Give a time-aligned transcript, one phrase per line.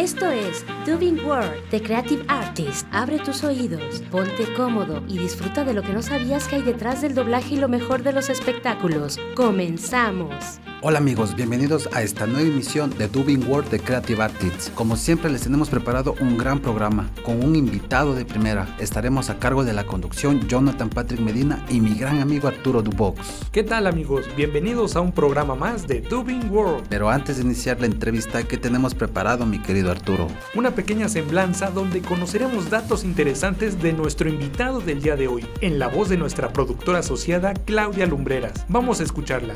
[0.00, 2.86] Esto es Dubbing World The Creative Artist.
[2.90, 7.02] Abre tus oídos, ponte cómodo y disfruta de lo que no sabías que hay detrás
[7.02, 9.18] del doblaje y lo mejor de los espectáculos.
[9.36, 10.58] ¡Comenzamos!
[10.82, 14.72] Hola amigos, bienvenidos a esta nueva emisión de Dubbing World de Creative Artists.
[14.74, 18.74] Como siempre les tenemos preparado un gran programa con un invitado de primera.
[18.78, 23.50] Estaremos a cargo de la conducción Jonathan Patrick Medina y mi gran amigo Arturo Dubox.
[23.52, 24.24] ¿Qué tal amigos?
[24.38, 26.86] Bienvenidos a un programa más de Dubbing World.
[26.88, 30.28] Pero antes de iniciar la entrevista, ¿qué tenemos preparado mi querido Arturo?
[30.54, 35.78] Una pequeña semblanza donde conoceremos datos interesantes de nuestro invitado del día de hoy, en
[35.78, 38.64] la voz de nuestra productora asociada Claudia Lumbreras.
[38.70, 39.52] Vamos a escucharla.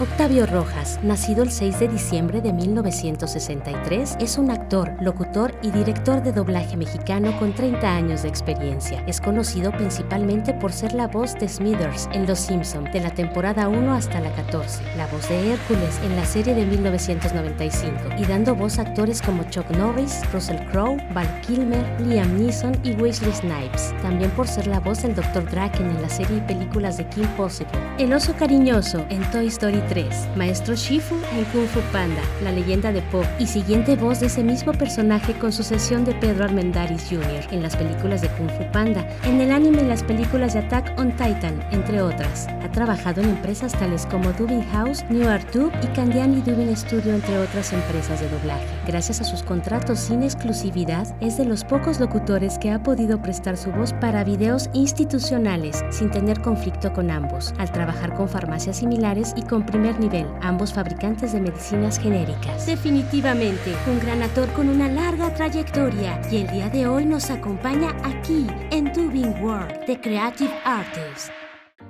[0.00, 4.63] Octavio Rojas, nacido el 6 de diciembre de 1963, es un actor,
[5.00, 9.04] locutor y director de doblaje mexicano con 30 años de experiencia.
[9.06, 13.68] Es conocido principalmente por ser la voz de Smithers en Los Simpson, de la temporada
[13.68, 18.54] 1 hasta la 14, la voz de Hércules en la serie de 1995 y dando
[18.54, 23.94] voz a actores como Chuck Norris, Russell Crowe, Val Kilmer, Liam Neeson y Wesley Snipes.
[24.02, 25.48] También por ser la voz del Dr.
[25.50, 27.72] Draken en la serie y películas de Kim Possible.
[27.98, 32.90] El oso cariñoso en Toy Story 3, Maestro Shifu en Kung Fu Panda, La leyenda
[32.90, 37.46] de Po y siguiente voz de ese mismo personaje con sucesión de Pedro Armendáriz Jr.
[37.50, 40.98] en las películas de Kung Fu Panda, en el anime y las películas de Attack
[40.98, 42.46] on Titan, entre otras.
[42.62, 47.14] Ha trabajado en empresas tales como Dubbing House, New Art Tube y Candiani Dubbing Studio,
[47.14, 48.66] entre otras empresas de doblaje.
[48.86, 53.56] Gracias a sus contratos sin exclusividad, es de los pocos locutores que ha podido prestar
[53.56, 59.32] su voz para videos institucionales sin tener conflicto con ambos, al trabajar con farmacias similares
[59.36, 62.66] y con primer nivel, ambos fabricantes de medicinas genéricas.
[62.66, 67.96] Definitivamente, un gran actor con una larga trayectoria y el día de hoy nos acompaña
[68.04, 71.30] aquí en Tubing World, The Creative Artist.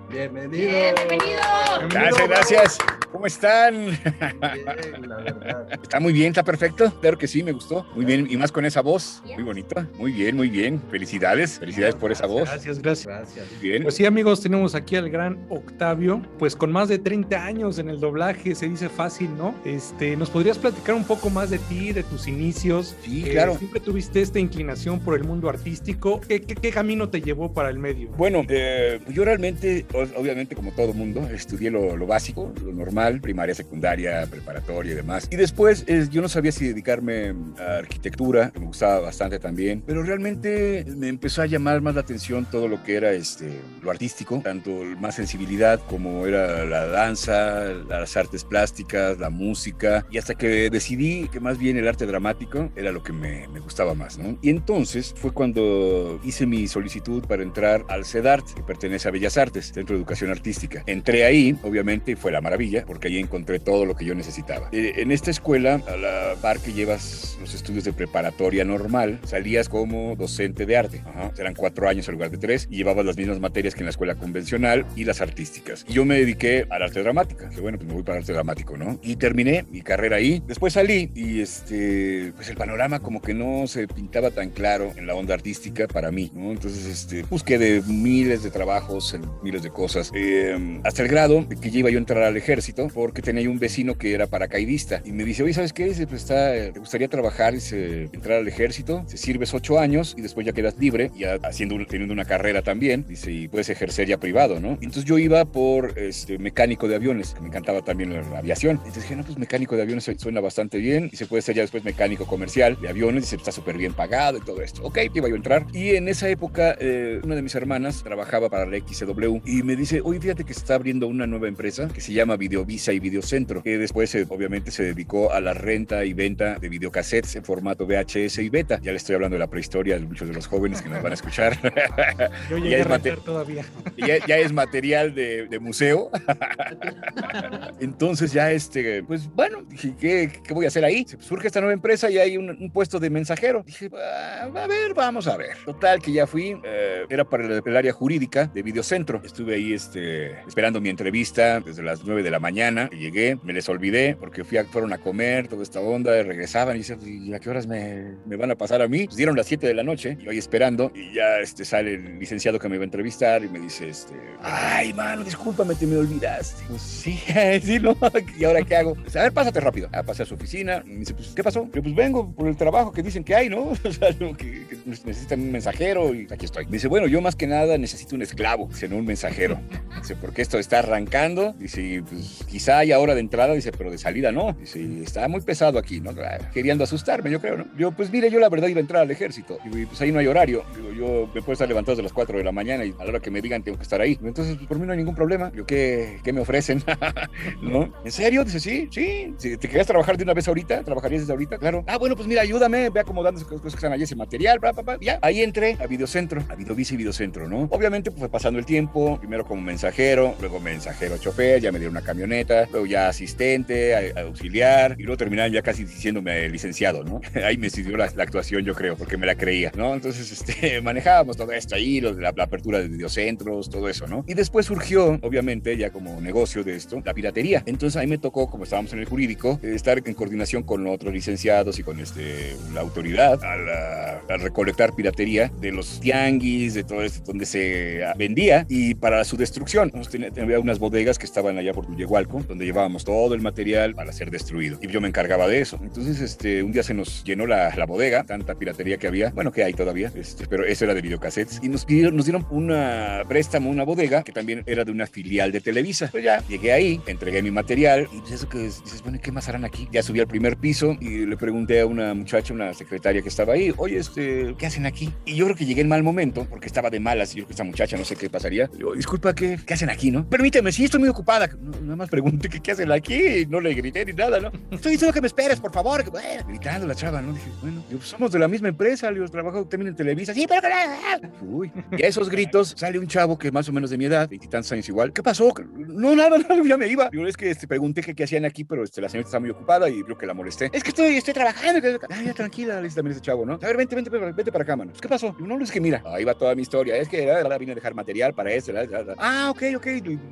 [0.09, 0.71] Bienvenido.
[0.95, 1.41] Bienvenido.
[1.89, 2.79] Gracias, gracias.
[3.25, 3.87] ¿Cómo están?
[3.87, 5.67] Bien, la verdad.
[5.83, 6.93] Está muy bien, está perfecto.
[7.01, 7.87] Claro que sí, me gustó.
[7.95, 9.23] Muy bien, y más con esa voz.
[9.33, 9.89] Muy bonita.
[9.99, 10.79] Muy bien, muy bien.
[10.91, 11.59] Felicidades.
[11.59, 12.51] Felicidades por esa voz.
[12.51, 13.07] Gracias, gracias.
[13.07, 13.47] Gracias.
[13.53, 13.83] Muy bien.
[13.85, 17.89] Pues sí, amigos, tenemos aquí al gran Octavio, pues con más de 30 años en
[17.89, 19.55] el doblaje, se dice fácil, ¿no?
[19.65, 22.95] Este, ¿nos podrías platicar un poco más de ti, de tus inicios?
[23.05, 23.57] Sí, Eh, claro.
[23.57, 26.21] Siempre tuviste esta inclinación por el mundo artístico.
[26.21, 28.11] ¿Qué, qué, qué camino te llevó para el medio?
[28.19, 33.55] Bueno, eh, yo realmente, obviamente como todo mundo, estudié lo, lo básico, lo normal, primaria,
[33.55, 35.29] secundaria, preparatoria y demás.
[35.31, 40.03] Y después yo no sabía si dedicarme a arquitectura, que me gustaba bastante también, pero
[40.03, 44.41] realmente me empezó a llamar más la atención todo lo que era este, lo artístico,
[44.43, 50.71] tanto más sensibilidad como era la danza, las artes plásticas, la música, y hasta que
[50.71, 54.39] decidí que más bien el arte dramático era lo que me, me gustaba más, ¿no?
[54.43, 59.37] Y entonces fue cuando hice mi solicitud para entrar al CEDART, que pertenece a Bellas
[59.37, 60.83] Artes, Centro de Educación Artística.
[60.87, 64.69] Entré ahí, obviamente, y fue la maravilla, porque ahí encontré todo lo que yo necesitaba.
[64.71, 69.69] Eh, en esta escuela, a la par que llevas los estudios de preparatoria normal, salías
[69.69, 71.03] como docente de arte.
[71.05, 71.33] Ajá.
[71.37, 73.91] Eran cuatro años en lugar de tres, y llevabas las mismas materias que en la
[73.91, 75.85] escuela convencional y las artísticas.
[75.89, 77.51] Y yo me dediqué al arte dramática.
[77.51, 79.01] Que bueno, pues me voy para arte dramático, ¿no?
[79.03, 80.41] Y terminé mi carrera ahí.
[80.47, 85.09] Después salí y este, pues el panorama como que no se pintaba tan claro en
[85.09, 86.53] la onda artística para mí, ¿no?
[86.53, 91.43] Entonces, este, busqué de miles de trabajos, en miles de cosas, eh, hasta el grado
[91.43, 94.27] de que ya iba yo a entrar al ejército porque tenía un vecino que era
[94.27, 95.85] paracaidista y me dice, oye, ¿sabes qué?
[95.87, 99.05] Dice, pues está, ¿te gustaría trabajar, dice, entrar al ejército?
[99.07, 103.05] Se sirves ocho años y después ya quedas libre, ya haciendo, teniendo una carrera también,
[103.09, 104.73] dice, y puedes ejercer ya privado, ¿no?
[104.81, 108.77] Entonces yo iba por este, mecánico de aviones, que me encantaba también la, aviación.
[108.79, 111.55] Entonces dije, no, pues mecánico de aviones su- suena bastante bien y se puede ser
[111.57, 114.83] ya después mecánico comercial de aviones y se está súper bien pagado y todo esto.
[114.83, 115.67] Ok, iba yo a entrar.
[115.73, 119.77] Y en esa época, eh, una de mis hermanas trabajaba para la XCW y me
[119.77, 122.37] dice, oye, fíjate que se está abriendo una nueva empresa que se llama
[122.75, 126.69] Videovisa y Videocentro, que después eh, obviamente se dedicó a la renta y venta de
[126.69, 128.81] videocassettes en formato VHS y beta.
[128.83, 131.13] Ya le estoy hablando de la prehistoria de muchos de los jóvenes que nos van
[131.13, 131.57] a escuchar.
[132.51, 133.65] Yo ya llegué a es rentar todavía.
[133.97, 136.11] ya, ya es material de, de museo.
[137.81, 141.07] Entonces ya este, pues bueno, dije, ¿qué, qué voy a hacer ahí?
[141.21, 143.63] Surge esta nueva empresa y hay un, un puesto de mensajero.
[143.65, 145.57] Dije, "Ah, a ver, vamos a ver.
[145.65, 149.23] Total, que ya fui, eh, era para el, el área jurídica de Videocentro.
[149.25, 152.64] Estuve ahí este, esperando mi entrevista desde las 9 de la mañana.
[152.91, 156.79] Llegué, me les olvidé porque fui a, fueron a comer, toda esta onda, regresaban y
[156.79, 159.05] dicen, ¿y a qué horas me, me van a pasar a mí?
[159.05, 162.19] Pues dieron las 7 de la noche, y ahí esperando y ya este, sale el
[162.19, 165.97] licenciado que me iba a entrevistar y me dice, este, ay, mano, discúlpame, te me
[165.97, 166.63] olvidaste.
[166.69, 167.19] Pues, sí,
[167.63, 167.97] sí, ¿no?
[168.39, 168.95] ¿Y ahora qué hago?
[168.95, 169.89] Dice, a ver, pásate rápido.
[169.93, 170.83] Ah, pasé a su oficina.
[170.87, 171.69] Y me dice, pues, ¿qué pasó?
[171.73, 173.73] Yo, pues vengo por el trabajo que dicen que hay, ¿no?
[173.85, 176.65] O sea, que, que necesitan un mensajero y aquí estoy.
[176.67, 179.61] Me dice, bueno, yo más que nada necesito un esclavo, dice, no un mensajero.
[180.01, 181.55] Dice, porque esto está arrancando.
[181.59, 184.53] Dice, pues quizá haya hora de entrada, dice, pero de salida no.
[184.53, 186.11] Dice, está muy pesado aquí, ¿no?
[186.11, 187.67] Ah, Queriendo asustarme, yo creo, ¿no?
[187.77, 189.59] Yo, pues mire, yo la verdad iba a entrar al ejército.
[189.65, 190.63] Y pues ahí no hay horario.
[190.77, 193.11] Digo, yo me puedo estar levantado a las 4 de la mañana y a la
[193.11, 194.17] hora que me digan tengo que estar ahí.
[194.23, 195.51] Entonces, pues, por mí no hay ningún problema.
[195.53, 196.81] Yo, ¿qué, qué me ofrecen?
[197.61, 197.93] ¿No?
[198.05, 198.45] ¿En serio?
[198.45, 199.35] Dice, sí, sí.
[199.37, 200.85] Si ¿Te querías trabajar de una vez ahorita?
[200.85, 201.59] ¿Trabajarías desde ahorita?
[201.59, 201.83] Claro.
[201.89, 204.71] Ah, bueno, pues mira, ayúdame, ve acomodando esas cosas que están allí, ese material, bla,
[204.71, 204.99] bla, bla.
[205.01, 207.67] Ya, ahí entré a Videocentro, a Videovice y Videocentro, ¿no?
[207.73, 211.97] Obviamente, pues fue pasando el tiempo, primero como mensajero, luego mensajero chofer, ya me dieron
[211.97, 217.21] una camioneta, luego ya asistente, auxiliar, y luego terminaron ya casi diciéndome licenciado, ¿no?
[217.45, 219.95] Ahí me sirvió la, la actuación, yo creo, porque me la creía, ¿no?
[219.95, 224.07] Entonces, este, manejábamos todo esto ahí, lo de la, la apertura de videocentros, todo eso,
[224.07, 224.25] ¿no?
[224.27, 227.63] Y después surgió, obviamente, ya como negocio de esto, la piratería.
[227.67, 231.13] Entonces ahí me tocó, como estábamos en el jurídico, eh, estar en coordinación con otros
[231.13, 236.85] licenciados y con este, la autoridad a, la- a recolectar piratería de los tianguis, de
[236.85, 239.91] todo esto, donde se ah, vendía y para su destrucción.
[240.11, 244.13] Tenía- había unas bodegas que estaban allá por Tullehualco, donde llevábamos todo el material para
[244.13, 244.79] ser destruido.
[244.83, 245.79] Y yo me encargaba de eso.
[245.83, 249.53] Entonces, este, un día se nos llenó la, la bodega, tanta piratería que había, bueno,
[249.53, 251.61] que hay todavía, este, pero eso era de videocassettes.
[251.63, 255.53] Y nos dieron, nos dieron una préstamo, una bodega, que también era de una filial
[255.53, 256.09] de Televisa.
[256.11, 259.21] Pues ya, llegué ahí, entregué mi material y pues eso que es- dices, bueno, ¿y
[259.21, 259.89] ¿qué más harán aquí?
[259.93, 263.55] Ya subí al primer piso y le pregunté a una muchacha, una secretaria que estaba
[263.55, 265.13] ahí, oye, este, ¿qué hacen aquí?
[265.25, 267.49] Y yo creo que llegué en mal momento porque estaba de malas y yo creo
[267.49, 268.69] que esta muchacha no sé qué pasaría.
[268.73, 270.29] Le digo, disculpa, ¿qué, ¿qué hacen aquí, no?
[270.29, 271.49] Permíteme, sí, estoy muy ocupada.
[271.83, 274.51] Nada más pregunté que qué hacen aquí y no le grité ni nada, ¿no?
[274.71, 276.11] Estoy diciendo que me esperes, por favor.
[276.11, 277.35] Bueno, gritando la chava, ¿no?
[277.35, 280.33] Dije, bueno, yo, pues, somos de la misma empresa, yo trabajo también en Televisa.
[280.33, 281.45] Sí, pero que...
[281.45, 281.71] Uy.
[281.99, 284.73] Y a esos gritos sale un chavo que más o menos de mi edad, veintitantos
[284.73, 285.13] años igual.
[285.13, 285.53] ¿Qué pasó?
[285.77, 287.11] No, nada, nada, ya me iba.
[287.13, 289.51] Yo es que este, pregunté que qué hacían aquí, pero este, la señorita está muy
[289.51, 290.71] ocupada y creo que la molesté.
[290.73, 291.87] Es que estoy, estoy trabajando.
[292.09, 293.55] Ah, ya, tranquila, le dice también ese chavo, ¿no?
[293.55, 294.93] A ver, vente, vente, vente, vente para acá, mano.
[294.99, 295.37] ¿Qué pasó?
[295.39, 296.97] Yo, no, es que mira, ahí va toda mi historia.
[296.97, 299.15] Es que ahora vine a dejar material para la.
[299.19, 299.87] Ah, ok, ok.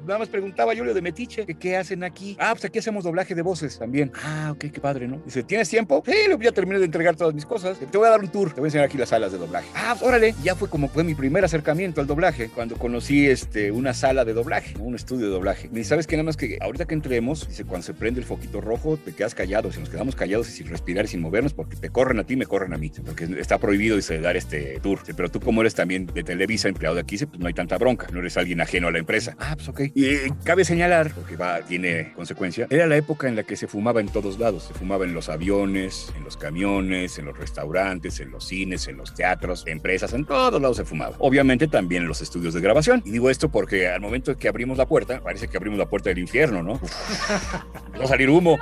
[0.06, 2.36] Nada más preguntaba yo lo de Metiche, que qué hacen aquí.
[2.40, 4.12] Ah, pues aquí hacemos doblaje de voces también.
[4.24, 5.20] Ah, ok, qué padre, ¿no?
[5.24, 6.02] Dice, ¿tienes tiempo?
[6.06, 7.78] Sí, ya terminé de entregar todas mis cosas.
[7.78, 8.52] Te voy a dar un tour.
[8.52, 9.68] Te voy a enseñar aquí las salas de doblaje.
[9.74, 10.34] Ah, pues, órale.
[10.42, 14.32] Ya fue como fue mi primer acercamiento al doblaje, cuando conocí este, una sala de
[14.32, 15.70] doblaje, un estudio de doblaje.
[15.72, 18.60] Y sabes que nada más que ahorita que entremos, dice, cuando se prende el foquito
[18.60, 19.72] rojo, te quedas callado.
[19.72, 22.36] Si nos quedamos callados y sin respirar y sin movernos, porque te corren a ti,
[22.36, 22.90] me corren a mí.
[23.04, 25.00] Porque está prohibido dice, dar este tour.
[25.00, 27.54] Dice, Pero tú, como eres también de Televisa, empleado de aquí, dice, pues no hay
[27.54, 28.06] tanta bronca.
[28.12, 29.36] No eres alguien ajeno a la empresa.
[29.38, 29.80] Ah, pues ok.
[29.94, 33.66] Y eh, cabe señalar, porque va, tiene consecuencia, era la época en la que se
[33.66, 34.64] fumaba en todos lados.
[34.64, 38.96] Se fumaba en los aviones, en los camiones, en los restaurantes, en los cines, en
[38.96, 41.16] los teatros, empresas, en todos lados se fumaba.
[41.18, 43.02] Obviamente también en los estudios de grabación.
[43.04, 46.10] Y digo esto porque al momento que abrimos la puerta, parece que abrimos la puerta
[46.10, 46.74] del infierno, ¿no?
[47.98, 48.58] Va a salir humo.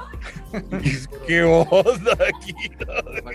[1.26, 2.54] ¿Qué onda aquí?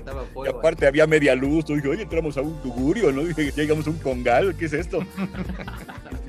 [0.06, 0.46] no?
[0.46, 1.66] Y aparte había media luz.
[1.66, 3.24] Yo dije, oye, entramos a un tugurio, ¿no?
[3.24, 5.00] Dije, llegamos a un congal, ¿qué es esto?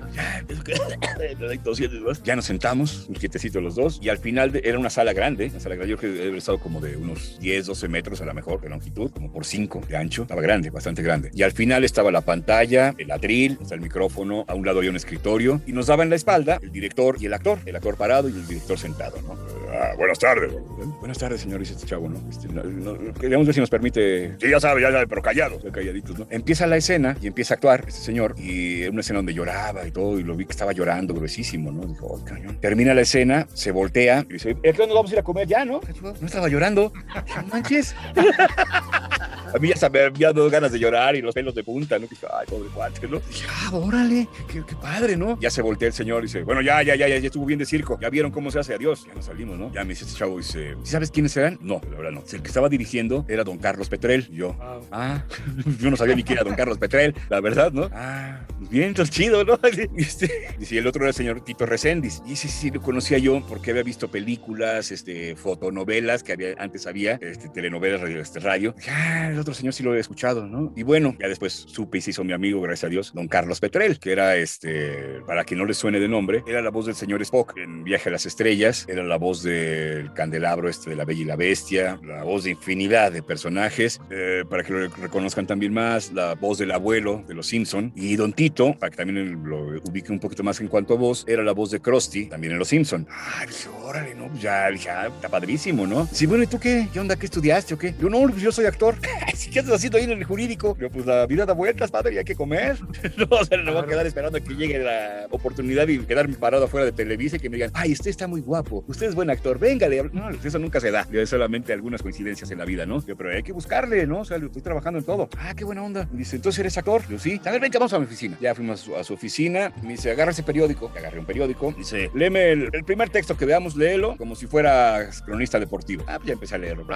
[2.25, 5.61] Ya, nos sentamos, un quietecito los dos, y al final era una sala grande, una
[5.61, 8.61] sala grande, yo creo que estado como de unos 10, 12 metros a lo mejor
[8.61, 11.31] de longitud, como por 5 de ancho, estaba grande, bastante grande.
[11.35, 14.91] Y al final estaba la pantalla, el atril, hasta el micrófono, a un lado había
[14.91, 17.97] un escritorio, y nos daba en la espalda el director y el actor, el actor
[17.97, 19.37] parado y el director sentado, ¿no?
[19.73, 20.53] Ah, buenas tardes.
[21.01, 22.17] Buenas tardes, señor, dice este chavo, ¿no?
[22.31, 24.37] Este, ver si nos permite...
[24.41, 25.61] Sí, ya sabe, ya sabe, pero callado.
[25.71, 26.27] Calladitos, ¿no?
[26.31, 29.91] Empieza la escena y empieza a actuar este señor, y una escena donde lloraba y
[29.91, 31.87] todo, y lo vi que estaba llorando gruesísimo, ¿no?
[31.87, 32.59] Dijo, "Oh, cañón".
[32.61, 35.47] Termina la escena, se voltea y dice, ¿a qué nos vamos a ir a comer
[35.49, 35.81] ya, no?
[36.03, 36.93] No estaba llorando.
[37.37, 37.95] "No manches.
[39.55, 41.99] A mí ya se me había dado ganas de llorar y los pelos de punta,
[41.99, 42.07] ¿no?
[42.07, 43.21] Dije, ay, pobre cuate, ¿no?
[43.21, 45.39] Dije, ah, órale, qué, qué padre, ¿no?
[45.41, 47.59] Ya se voltea el señor y dice, bueno, ya, ya, ya, ya, ya estuvo bien
[47.59, 47.99] de circo.
[48.01, 49.05] Ya vieron cómo se hace, adiós.
[49.07, 49.73] Ya nos salimos, ¿no?
[49.73, 51.59] Ya me dice este chavo, dice, ¿sí sabes quiénes eran?
[51.61, 52.25] No, la verdad no.
[52.31, 54.27] El que estaba dirigiendo era don Carlos Petrel.
[54.31, 54.87] Y yo, Wow.
[54.91, 55.25] Ah,
[55.81, 57.91] yo no sabía ni quién era don Carlos Petrel, la verdad, ¿no?
[57.93, 59.59] Ah, pues bien, entonces chido, ¿no?
[59.97, 62.23] Y Este, y el otro era el señor Tito Reséndiz.
[62.27, 66.87] Y ese sí lo conocía yo porque había visto películas, este, fotonovelas que había, antes
[66.87, 68.75] había, este, telenovelas, radio, este, radio.
[68.89, 70.73] Ah, el otro señor sí lo había escuchado, ¿no?
[70.77, 73.61] Y bueno, ya después supe y se hizo mi amigo, gracias a Dios, don Carlos
[73.61, 76.95] Petrel, que era, este, para que no le suene de nombre, era la voz del
[76.95, 81.05] señor Spock en Viaje a las Estrellas, era la voz del candelabro este de la
[81.05, 85.47] Bella y la Bestia, la voz de infinidad de personajes, eh, para que lo reconozcan
[85.47, 89.45] también más, la voz del abuelo de los Simpson y Don Tito, para que también
[89.45, 92.53] lo ubique un poquito más en cuanto a voz, era la voz de Krusty, también
[92.53, 93.07] en los Simpson.
[93.11, 96.09] Ah, dije, órale, no, pues ya, ah, está padrísimo, ¿no?
[96.13, 96.89] Sí, bueno, ¿y tú qué?
[96.93, 97.17] ¿Qué onda?
[97.17, 97.95] ¿Qué estudiaste o qué?
[98.01, 98.97] Yo, no, yo soy actor.
[99.51, 100.77] ¿qué estás haciendo ahí en el jurídico?
[100.79, 102.79] Yo, pues la vida da vueltas, padre, y hay que comer.
[103.17, 106.35] no, o sea, no voy a quedar esperando a que llegue la oportunidad y quedarme
[106.35, 109.15] parado afuera de Televisa y que me digan, ay, usted está muy guapo, usted es
[109.15, 109.87] buen actor, venga.
[110.13, 111.07] No, eso nunca se da.
[111.13, 113.05] Es solamente algunas coincidencias en la vida, ¿no?
[113.07, 114.21] Yo, pero hay que buscarle, ¿no?
[114.21, 115.29] O sea, estoy trabajando en todo.
[115.39, 116.09] Ah, qué buena onda.
[116.11, 117.03] Me dice, entonces eres actor.
[117.09, 117.41] Yo, sí.
[117.45, 118.37] A ver, venga, vamos a mi oficina.
[118.41, 119.73] Ya fuimos a su, a su oficina.
[119.83, 120.91] Me dice, agarra ese periódico.
[120.97, 121.73] Agarré un periódico.
[121.73, 126.05] Dice, léeme el, el primer texto que veamos, léelo como si fuera cronista deportivo.
[126.09, 126.87] Ah, pues ya empecé a leerlo.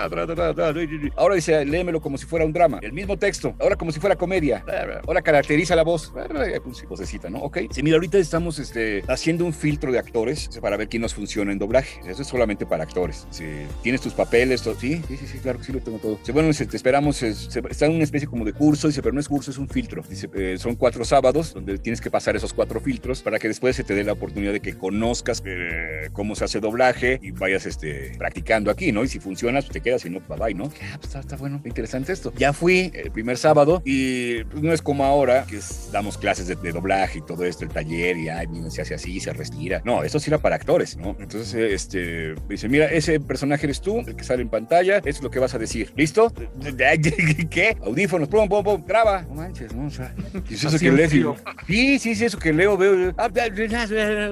[1.16, 2.78] Ahora dice, léemelo como si fuera un drama.
[2.82, 3.54] El mismo texto.
[3.58, 4.64] Ahora como si fuera comedia.
[5.06, 6.12] Ahora caracteriza la voz.
[6.62, 7.38] Pues, vocecita, ¿no?
[7.38, 7.58] Ok.
[7.70, 11.52] Sí, mira, ahorita estamos este, haciendo un filtro de actores para ver quién nos funciona
[11.52, 12.00] en doblaje.
[12.08, 13.26] Eso es solamente para actores.
[13.30, 13.44] Si
[13.82, 14.74] tienes tus papeles, todo.
[14.78, 16.16] Sí, sí, sí, sí, claro que sí lo tengo todo.
[16.16, 17.22] Dice, bueno, te esperamos.
[17.22, 18.88] es- se- está en una especie como de curso.
[18.88, 20.02] Dice, pero no es curso, es un filtro.
[20.08, 23.76] Dice, eh, son cuatro sábados donde tienes que pasar esos cuatro filtros para que después
[23.76, 27.66] se te dé la oportunidad de que conozcas eh, cómo se hace doblaje y vayas
[27.66, 29.02] este, practicando aquí, ¿no?
[29.04, 30.64] Y si funciona, pues te quedas, si no, bye bye, ¿no?
[30.82, 32.32] Ah, pues está, está bueno, interesante esto.
[32.36, 36.46] Ya fui el primer sábado y pues, no es como ahora que es- damos clases
[36.46, 39.32] de, de doblaje y todo esto, el taller y ay, miren, se hace así, se
[39.32, 39.82] respira.
[39.84, 41.16] No, esto sí era para actores, ¿no?
[41.20, 45.22] Entonces, eh, este, dice, mira, ese personaje eres tú, el que sale en pantalla, es
[45.22, 45.92] lo que vas a decir.
[45.96, 46.32] ¿Listo?
[47.50, 47.76] ¿Qué?
[47.84, 49.22] Audífonos, pum, pum, pum, graba.
[49.22, 49.86] No manches, ¿no?
[49.86, 50.14] O sea,
[50.46, 51.36] ¿qué es eso que frío.
[51.66, 53.12] Sí, sí, sí, eso que leo, veo.
[53.16, 53.48] ah, bla,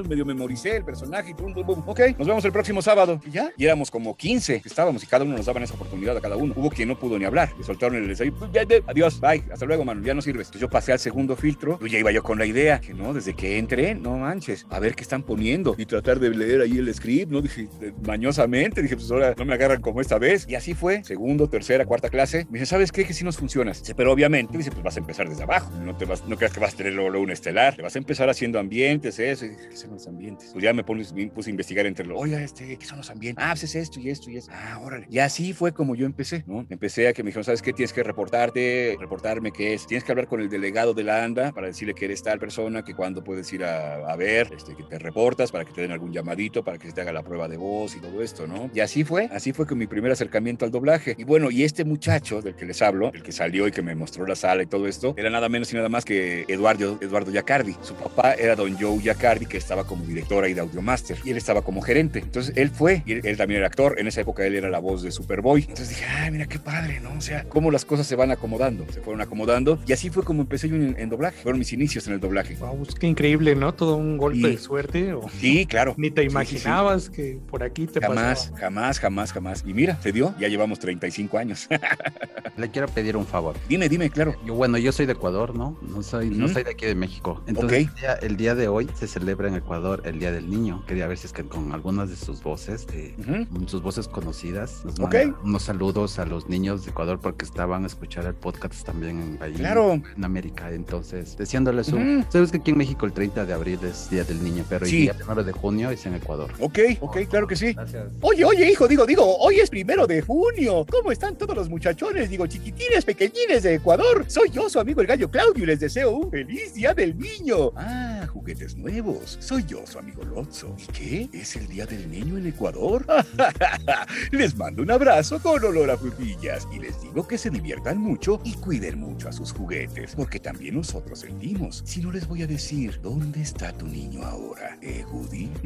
[0.09, 1.83] Medio memoricé el personaje y pum, pum, pum.
[1.87, 3.21] Ok, nos vemos el próximo sábado.
[3.27, 6.17] Y ya, y éramos como 15 que estábamos y cada uno nos daban esa oportunidad
[6.17, 6.55] a cada uno.
[6.57, 7.51] Hubo quien no pudo ni hablar.
[7.69, 8.33] Soltaron el ensayo.
[8.35, 8.51] pues,
[8.87, 10.47] Adiós, bye, hasta luego, mano, ya no sirves.
[10.47, 11.79] Entonces yo pasé al segundo filtro.
[11.79, 14.81] Pues ya iba yo con la idea que no, desde que entré, no manches, a
[14.81, 17.43] ver qué están poniendo y tratar de leer ahí el script, ¿no?
[17.43, 20.47] Dije, eh, mañosamente, dije, pues ahora no me agarran como esta vez.
[20.49, 22.47] Y así fue, segundo, tercera, cuarta clase.
[22.49, 23.05] Me dice, ¿sabes qué?
[23.05, 23.73] Que sí nos funciona.
[23.73, 25.71] Dice, pero obviamente, dice, pues vas a empezar desde abajo.
[25.85, 27.77] No te vas, no creas que vas a tener luego, luego un estelar.
[27.77, 29.45] Te vas a empezar haciendo ambientes, eso.
[29.45, 30.49] Y dije, ¿qué son los ambientes?
[30.55, 33.11] Pues ya me, pones, me puse a investigar entre los, oye, este, ¿qué son los
[33.11, 33.45] ambientes?
[33.45, 34.53] Ah, pues es esto y esto y esto.
[34.55, 35.07] Ah, órale.
[35.11, 36.67] Y así fue como yo empecé, ¿no?
[36.71, 37.73] Empecé a que me dijeron, ¿sabes qué?
[37.73, 39.87] Tienes que reportarte, reportarme qué es.
[39.87, 42.85] Tienes que hablar con el delegado de la ANDA para decirle que eres tal persona,
[42.85, 46.13] que cuando puedes ir a, ver, este, que te reportas, para que te den algún
[46.13, 48.71] llamadito, para que se te haga la prueba de voz y todo esto, ¿no?
[48.75, 51.15] Y así fue, así fue con mi primer acercamiento al doblaje.
[51.19, 53.95] Y bueno, y este muchacho del que les hablo, el que salió y que me
[53.95, 57.31] mostró la sala y todo esto, era nada menos y nada más que Eduardo, Eduardo
[57.31, 57.77] Yacardi.
[57.83, 61.37] Su papá era don Joe Yacardi, que estaba como director ahí de Audiomaster, y él
[61.37, 62.21] estaba como gerente.
[62.21, 64.79] Entonces él fue, y él, él también era actor, en esa época él era la
[64.79, 65.63] voz de Superboy.
[65.63, 67.13] Entonces dije, ay, mira qué padre, ¿no?
[67.17, 70.43] O sea, cómo las cosas se van acomodando, se fueron acomodando, y así fue como
[70.43, 72.55] empecé yo en, en doblaje, fueron mis inicios en el doblaje.
[72.57, 73.75] Wow, pues qué increíble, ¿no?
[73.75, 75.13] Todo un golpe Y- de suerte.
[75.15, 75.29] O...
[75.41, 75.95] Sí, claro.
[75.97, 76.33] Ni te Sí, sí, sí.
[76.33, 78.59] imaginabas que por aquí te Jamás, pasaba.
[78.59, 79.65] jamás, jamás, jamás.
[79.67, 81.69] Y mira, se dio, ya llevamos 35 años.
[82.57, 83.55] Le quiero pedir un favor.
[83.69, 84.35] dime, dime, claro.
[84.45, 85.79] Yo, bueno, yo soy de Ecuador, ¿no?
[85.83, 87.43] No soy, no soy de aquí de México.
[87.47, 90.85] Entonces, el, día, el día de hoy se celebra en Ecuador el Día del Niño.
[90.87, 93.69] Quería ver si es que con algunas de sus voces, de, Ujú.
[93.69, 95.15] sus voces conocidas, nos Ok.
[95.15, 99.21] manda unos saludos a los niños de Ecuador porque estaban a escuchar el podcast también
[99.21, 100.01] en, ahí Claro.
[100.17, 100.71] en América.
[100.73, 102.25] Entonces, deseándoles un...
[102.31, 104.97] Sabes que aquí en México el 30 de abril es Día del Niño, pero Sí.
[104.97, 106.51] el día primero de junio es en Ecuador.
[106.61, 107.73] Ok, ok, claro que sí.
[107.73, 108.07] Gracias.
[108.21, 110.85] Oye, oye, hijo, digo, digo, hoy es primero de junio.
[110.91, 112.31] ¿Cómo están todos los muchachones?
[112.31, 114.25] Digo, chiquitines, pequeñines de Ecuador.
[114.29, 117.73] Soy yo, su amigo el gallo Claudio, y les deseo un feliz día del niño.
[117.77, 119.37] Ah, juguetes nuevos.
[119.41, 120.75] Soy yo, su amigo Lotso.
[120.79, 121.29] ¿Y qué?
[121.33, 123.05] ¿Es el día del niño en Ecuador?
[124.31, 128.41] les mando un abrazo con olor a frutillas y les digo que se diviertan mucho
[128.45, 131.83] y cuiden mucho a sus juguetes, porque también nosotros sentimos.
[131.87, 134.79] Si no les voy a decir, ¿dónde está tu niño ahora?
[134.83, 135.49] ¿Eh, Woody?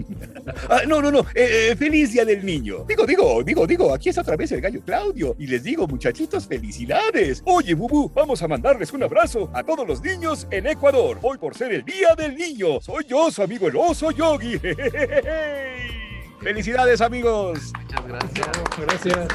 [0.68, 1.21] Ah, no, no, no.
[1.35, 2.85] eh, eh, feliz día del niño.
[2.88, 3.92] Digo, digo, digo, digo.
[3.94, 5.35] Aquí está otra vez el gallo Claudio.
[5.38, 7.42] Y les digo, muchachitos, felicidades.
[7.44, 11.18] Oye, Bubu, vamos a mandarles un abrazo a todos los niños en Ecuador.
[11.23, 12.80] Hoy por ser el día del niño.
[12.80, 14.59] Soy yo, su amigo el oso yogi.
[16.40, 17.73] Felicidades, amigos.
[17.80, 18.49] Muchas gracias.
[18.78, 19.28] Gracias.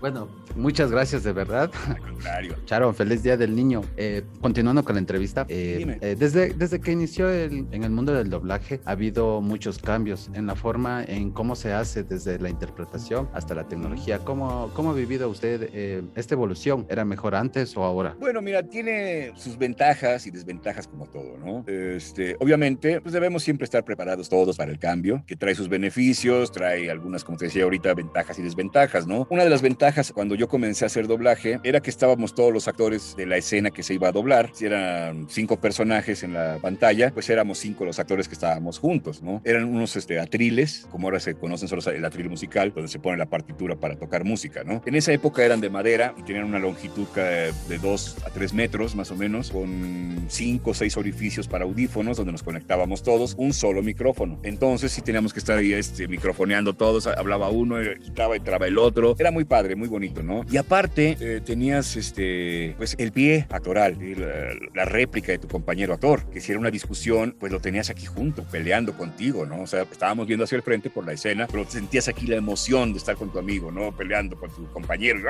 [0.00, 1.70] Bueno, muchas gracias de verdad.
[1.88, 2.56] Al contrario.
[2.64, 3.82] Charon, feliz día del niño.
[3.96, 5.98] Eh, continuando con la entrevista, eh, Dime.
[6.00, 10.30] eh, desde, desde que inició el- en el mundo del doblaje ha habido muchos cambios
[10.34, 14.18] en la forma en cómo se hace desde la interpretación hasta la tecnología.
[14.20, 16.86] ¿Cómo, cómo ha vivido usted eh, esta evolución?
[16.88, 18.16] ¿Era mejor antes o ahora?
[18.18, 21.64] Bueno, mira, tiene sus ventajas y desventajas como todo, ¿no?
[21.66, 26.50] Este, obviamente, pues debemos siempre estar preparados todos para el cambio, que trae sus beneficios,
[26.52, 29.26] trae algunas, como te decía ahorita, ventajas y desventajas, ¿no?
[29.30, 32.68] Una de las ventajas cuando yo comencé a hacer doblaje era que estábamos todos los
[32.68, 34.50] actores de la escena que se iba a doblar.
[34.52, 39.22] Si eran cinco personajes en la pantalla, pues éramos cinco los actores que estábamos juntos,
[39.22, 39.40] ¿no?
[39.44, 43.16] Eran unos este, atriles, como ahora se conocen solo el atril musical, donde se pone
[43.16, 44.82] la partitura para tocar música, ¿no?
[44.86, 48.54] En esa época eran de madera y tenían una longitud eh, de 2 a 3
[48.54, 53.34] metros más o menos, con 5 o 6 orificios para audífonos donde nos conectábamos todos,
[53.38, 54.38] un solo micrófono.
[54.42, 58.78] Entonces sí teníamos que estar ahí este, microfoneando todos, hablaba uno, eh, quitaba, entraba el
[58.78, 59.14] otro.
[59.18, 60.35] Era muy padre, muy bonito, ¿no?
[60.48, 65.94] Y aparte, eh, tenías este, pues el pie actoral, la, la, réplica de tu compañero
[65.94, 69.62] actor, que si era una discusión, pues lo tenías aquí junto, peleando contigo, ¿no?
[69.62, 72.92] O sea, estábamos viendo hacia el frente por la escena, pero sentías aquí la emoción
[72.92, 73.96] de estar con tu amigo, ¿no?
[73.96, 75.20] Peleando con tu compañero.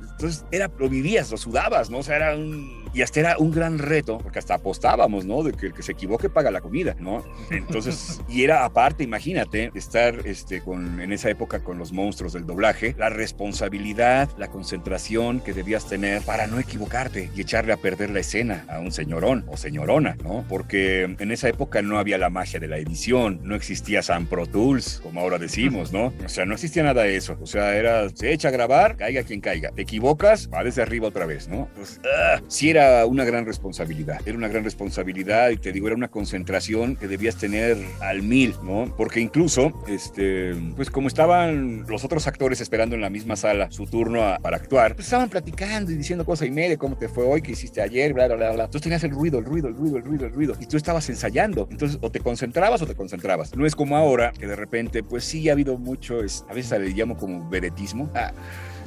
[0.00, 1.98] Entonces, era, lo vivías, lo sudabas, ¿no?
[1.98, 2.81] O sea, era un...
[2.94, 5.42] Y hasta era un gran reto, porque hasta apostábamos, ¿no?
[5.42, 7.24] De que el que se equivoque paga la comida, ¿no?
[7.50, 12.46] Entonces, y era aparte, imagínate, estar este, con, en esa época con los monstruos del
[12.46, 18.10] doblaje, la responsabilidad, la concentración que debías tener para no equivocarte y echarle a perder
[18.10, 20.44] la escena a un señorón o señorona, ¿no?
[20.48, 24.46] Porque en esa época no había la magia de la edición, no existía San Pro
[24.46, 26.12] Tools, como ahora decimos, ¿no?
[26.24, 27.38] O sea, no existía nada de eso.
[27.40, 29.70] O sea, era, se echa a grabar, caiga quien caiga.
[29.70, 31.68] Te equivocas, va desde arriba otra vez, ¿no?
[31.74, 35.96] Pues, ah, sí era una gran responsabilidad, era una gran responsabilidad y te digo, era
[35.96, 38.92] una concentración que debías tener al mil, ¿no?
[38.96, 43.86] Porque incluso, este, pues como estaban los otros actores esperando en la misma sala su
[43.86, 47.24] turno a, para actuar, pues estaban platicando y diciendo cosas y media, cómo te fue
[47.24, 48.64] hoy, qué hiciste ayer, bla, bla, bla, bla.
[48.64, 50.54] Entonces tenías el ruido, el ruido, el ruido, el ruido, el ruido.
[50.60, 51.68] Y tú estabas ensayando.
[51.70, 53.56] Entonces, o te concentrabas o te concentrabas.
[53.56, 56.80] No es como ahora, que de repente, pues sí ha habido mucho, es, a veces
[56.80, 58.10] le llamo como vedetismo.
[58.14, 58.32] Ah,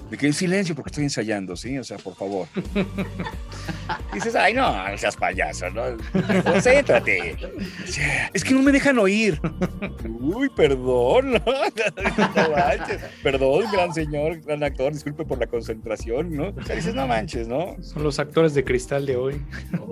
[0.10, 1.78] de que el silencio porque estoy ensayando, ¿sí?
[1.78, 2.48] O sea, por favor.
[4.14, 5.84] dices, ay, no, no seas payaso, ¿no?
[6.44, 7.36] Concéntrate.
[8.34, 9.40] Es que no me dejan oír.
[10.20, 11.34] Uy, perdón.
[11.34, 11.42] ¿no?
[13.24, 16.50] perdón, gran señor, gran actor, disculpe por la concentración, ¿no?
[16.50, 17.76] O sea, dices, no manches, ¿no?
[17.82, 19.42] Son los actores de cristal de hoy.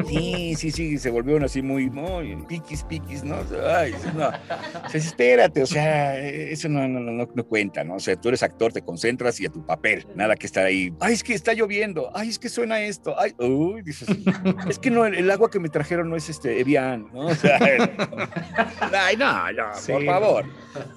[0.08, 3.38] Sí, sí, sí, se volvieron así muy, muy piquis, piquis, ¿no?
[3.68, 4.28] Ay, no.
[4.28, 7.96] O sea, espérate, o sea, eso no, no, no, no cuenta, ¿no?
[7.96, 10.03] O sea, tú eres actor, te concentras y a tu papel.
[10.16, 10.94] Nada que estar ahí.
[11.00, 12.12] Ay, es que está lloviendo.
[12.14, 13.16] Ay, es que suena esto.
[13.20, 14.08] Ay, uy, dices.
[14.70, 17.28] es que no, el, agua que me trajeron no es este Evian, ¿no?
[17.28, 17.58] O sea,
[18.92, 19.92] ay, no, no, sí.
[19.92, 20.46] por favor.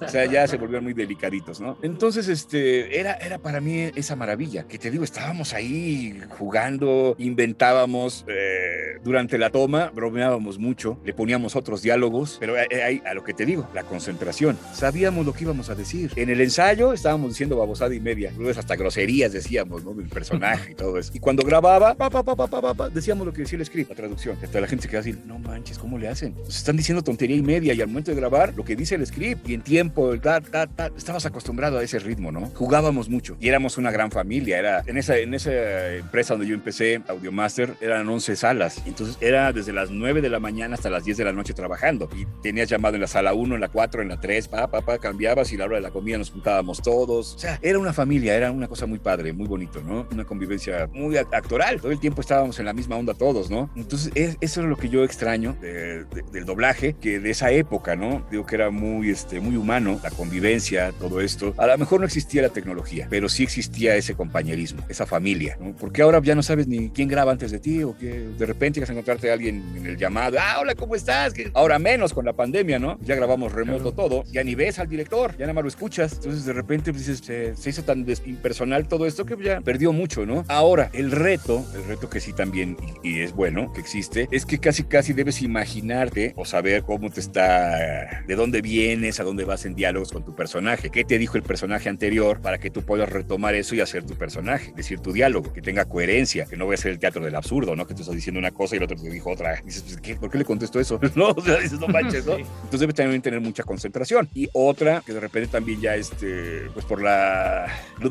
[0.01, 1.77] O sea, ya se volvieron muy delicaditos, ¿no?
[1.81, 4.67] Entonces, este, era, era para mí esa maravilla.
[4.67, 11.55] Que te digo, estábamos ahí jugando, inventábamos eh, durante la toma, bromeábamos mucho, le poníamos
[11.55, 14.57] otros diálogos, pero ahí, a lo que te digo, la concentración.
[14.73, 16.11] Sabíamos lo que íbamos a decir.
[16.15, 19.93] En el ensayo estábamos diciendo babosada y media, luego hasta groserías decíamos, ¿no?
[19.93, 21.11] Del personaje y todo eso.
[21.13, 24.37] Y cuando grababa, pa, pa, pa, decíamos lo que decía el script, la traducción.
[24.41, 26.35] Hasta la gente se queda así, no manches, ¿cómo le hacen?
[26.35, 29.05] Nos están diciendo tontería y media y al momento de grabar, lo que dice el
[29.05, 32.47] script y en tiempo, el ta, ta, ta, estabas acostumbrado a ese ritmo, ¿no?
[32.55, 34.57] Jugábamos mucho y éramos una gran familia.
[34.57, 38.81] Era en esa, en esa empresa donde yo empecé, Audiomaster, eran 11 salas.
[38.85, 42.09] Entonces era desde las 9 de la mañana hasta las 10 de la noche trabajando
[42.15, 44.81] y tenías llamado en la sala 1, en la 4, en la 3, pa, pa,
[44.81, 47.35] pa, cambiabas y la hora de la comida nos juntábamos todos.
[47.35, 50.07] O sea, era una familia, era una cosa muy padre, muy bonito, ¿no?
[50.11, 51.81] Una convivencia muy actoral.
[51.81, 53.69] Todo el tiempo estábamos en la misma onda todos, ¿no?
[53.75, 57.51] Entonces, es, eso es lo que yo extraño de, de, del doblaje, que de esa
[57.51, 58.25] época, ¿no?
[58.31, 61.53] Digo que era muy, este, muy humano, la convivencia, todo esto.
[61.57, 65.75] A lo mejor no existía la tecnología, pero sí existía ese compañerismo, esa familia, ¿no?
[65.75, 68.79] Porque ahora ya no sabes ni quién graba antes de ti o que de repente
[68.79, 70.37] vas a encontrarte a alguien en el llamado.
[70.39, 71.33] Ah, hola, ¿cómo estás?
[71.53, 72.97] Ahora menos con la pandemia, ¿no?
[73.01, 74.09] Ya grabamos remoto claro.
[74.09, 76.13] todo, ya ni ves al director, ya nada más lo escuchas.
[76.13, 79.91] Entonces, de repente, pues, dices, se, se hizo tan impersonal todo esto que ya perdió
[79.93, 80.45] mucho, ¿no?
[80.47, 84.45] Ahora, el reto, el reto que sí también, y, y, es bueno que existe, es
[84.45, 89.45] que casi casi debes imaginarte o saber cómo te está, de dónde vienes, a dónde
[89.45, 92.83] vas en diálogos con tu personaje, qué te dijo el personaje anterior para que tú
[92.83, 96.65] puedas retomar eso y hacer tu personaje, decir tu diálogo, que tenga coherencia, que no
[96.67, 97.87] vaya a ser el teatro del absurdo, ¿no?
[97.87, 99.61] Que tú estás diciendo una cosa y el otro te dijo otra.
[99.63, 100.15] Dices, pues, ¿qué?
[100.15, 100.99] ¿por qué le contesto eso?
[101.15, 102.35] no, o sea, dices, no manches, ¿no?
[102.35, 104.29] Entonces debes también tener mucha concentración.
[104.33, 107.67] Y otra, que de repente también ya, este, pues por la,
[107.99, 108.09] lo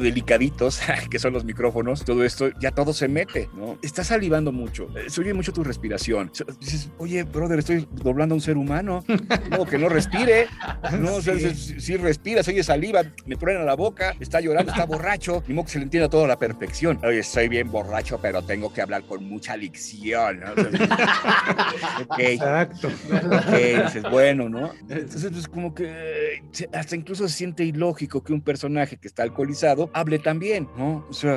[0.57, 3.79] delicaditos que son los micrófonos, todo esto, ya todo se mete, ¿no?
[3.83, 6.31] Estás salivando mucho, eh, se oye mucho tu respiración.
[6.61, 9.05] Dices, oye, brother, estoy doblando a un ser humano,
[9.51, 10.47] no, que no respire,
[10.99, 14.73] no, o sea, si, si respira, se oye saliva, me truena la boca, está llorando,
[14.73, 16.99] está borracho, ni modo que se le entienda todo a la perfección.
[17.05, 20.53] Oye, estoy bien borracho, pero tengo que hablar con mucha licción, ¿no?
[20.53, 22.35] O sea, okay.
[22.35, 22.88] Exacto.
[22.88, 24.73] Ok, dices, bueno, ¿no?
[24.88, 26.42] Entonces, pues como que
[26.73, 30.46] hasta incluso se siente ilógico que un personaje que está alcoholizado hable también,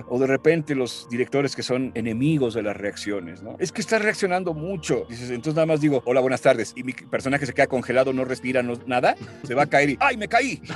[0.07, 3.55] O de repente los directores que son enemigos de las reacciones, ¿no?
[3.59, 5.05] Es que está reaccionando mucho.
[5.09, 6.73] Dices, entonces nada más digo, hola, buenas tardes.
[6.75, 9.15] Y mi personaje se queda congelado, no respira, no, nada.
[9.43, 10.61] Se va a caer y, ¡ay, me caí!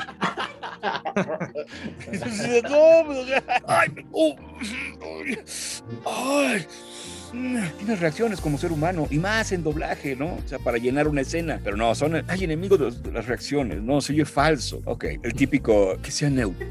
[2.70, 3.90] no, pues, ¡ay!
[4.12, 4.36] Uh,
[6.06, 6.68] ¡ay!
[7.78, 10.36] Tienes reacciones como ser humano y más en doblaje, ¿no?
[10.36, 11.60] O sea, para llenar una escena.
[11.64, 14.82] Pero no, son, hay enemigos de, las reacciones, no, se oye falso.
[14.86, 16.66] Ok, el típico, que sea neutro.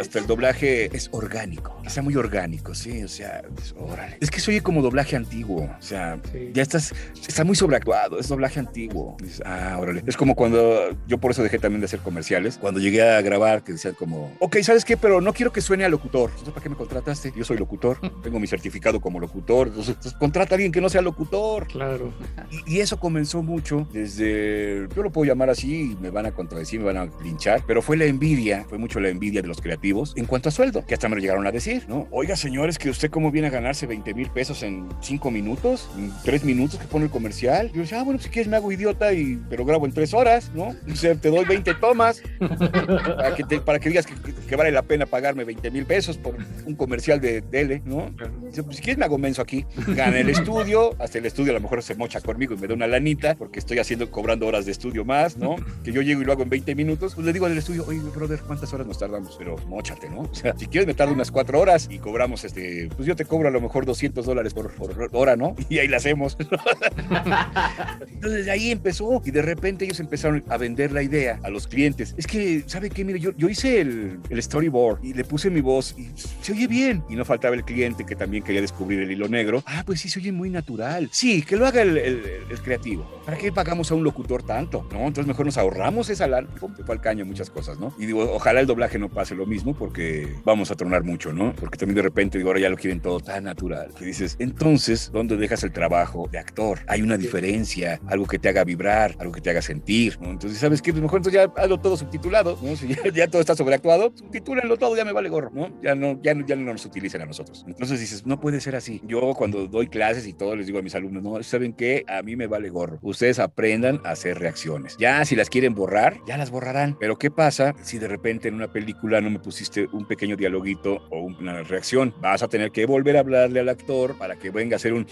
[0.00, 4.18] hasta el doblaje es orgánico, que sea muy orgánico, sí, o sea, pues, órale.
[4.20, 6.18] Es que se oye como doblaje antiguo, o sea,
[6.52, 6.92] ya estás,
[7.26, 9.16] está muy sobreactuado, es doblaje antiguo.
[9.44, 10.02] ah, órale.
[10.06, 13.62] Es como cuando, yo por eso dejé también de hacer comerciales, cuando llegué a grabar,
[13.62, 14.96] que decían como, ok, ¿sabes qué?
[14.96, 16.30] Pero no quiero que suene a locutor.
[16.30, 17.32] Entonces, ¿para qué me contrataste?
[17.36, 21.02] Yo soy locutor, tengo mi certificado como locutor, entonces, contrata a alguien que no sea
[21.02, 21.66] locutor.
[21.66, 22.12] Claro.
[22.50, 26.80] Y, y eso comenzó mucho desde, yo lo puedo llamar así, me van a contradecir,
[26.80, 30.14] me van a linchar, pero fue la envidia, fue mucho la envidia de los creativos
[30.16, 32.06] en cuanto a sueldo, que hasta me lo llegaron a decir, ¿no?
[32.10, 36.12] Oiga, señores, que usted cómo viene a ganarse 20 mil pesos en 5 minutos, en
[36.24, 37.70] 3 minutos que pone el comercial.
[37.72, 40.50] Yo decía, ah, bueno, si quieres me hago idiota, y, pero grabo en 3 horas,
[40.54, 40.74] ¿no?
[40.86, 44.82] Dice, te doy 20 tomas para que, te, para que digas que, que, vale la
[44.82, 48.10] pena pagarme 20 mil pesos por un comercial de tele, ¿no?
[48.46, 51.54] Dice, pues si quieres me hago menso aquí, gana el estudio, hasta el estudio a
[51.54, 54.66] lo mejor se mocha conmigo y me da una lanita porque estoy haciendo, cobrando horas
[54.66, 55.56] de estudio más, ¿no?
[55.84, 58.00] Que yo llego y lo hago en 20 minutos, pues le digo al estudio, oye,
[58.14, 59.36] brother, ¿cuántas horas nos tardamos?
[59.38, 60.22] Pero mochate, ¿no?
[60.22, 63.24] O sea, si quieres me tardo unas 4 horas y cobramos, este, pues yo te
[63.24, 65.54] cobro a lo mejor 200 dólares por, por hora, ¿no?
[65.68, 66.36] Y ahí la hacemos.
[68.12, 71.66] Entonces de ahí empezó y de repente ellos empezaron a vender la idea a los
[71.66, 72.14] clientes.
[72.16, 73.04] Es que, ¿sabe qué?
[73.04, 76.66] Mire, yo, yo hice el, el storyboard y le puse mi voz y se oye
[76.66, 77.02] bien.
[77.08, 79.28] Y no faltaba el cliente que también quería descubrir el hilo
[79.66, 81.08] Ah, pues sí, se oye muy natural.
[81.12, 83.22] Sí, que lo haga el, el, el creativo.
[83.24, 84.86] ¿Para qué pagamos a un locutor tanto?
[84.92, 84.98] ¿No?
[84.98, 86.48] Entonces mejor nos ahorramos esa lana.
[86.76, 87.94] Te fue al caño muchas cosas, ¿no?
[87.98, 91.54] Y digo, ojalá el doblaje no pase lo mismo porque vamos a tronar mucho, ¿no?
[91.54, 93.92] Porque también de repente digo, ahora ya lo quieren todo tan natural.
[93.98, 96.80] Que dices, entonces, ¿dónde dejas el trabajo de actor?
[96.86, 100.30] Hay una diferencia, algo que te haga vibrar, algo que te haga sentir, ¿no?
[100.30, 100.92] Entonces, ¿sabes qué?
[100.92, 102.76] Pues mejor entonces ya hazlo todo subtitulado, ¿no?
[102.76, 105.80] Si ya, ya todo está sobreactuado, subtitúlenlo todo, ya me vale gorro, ¿no?
[105.82, 107.64] Ya no, ya, no, ya no nos utilicen a nosotros.
[107.66, 109.00] Entonces dices, no puede ser así.
[109.06, 112.04] Yo cuando doy clases y todo, les digo a mis alumnos, no, ¿saben qué?
[112.08, 112.98] A mí me vale gorro.
[113.02, 114.96] Ustedes aprendan a hacer reacciones.
[114.98, 116.96] Ya si las quieren borrar, ya las borrarán.
[116.98, 121.06] Pero ¿qué pasa si de repente en una película no me pusiste un pequeño dialoguito
[121.10, 122.14] o una reacción?
[122.20, 125.06] Vas a tener que volver a hablarle al actor para que venga a hacer un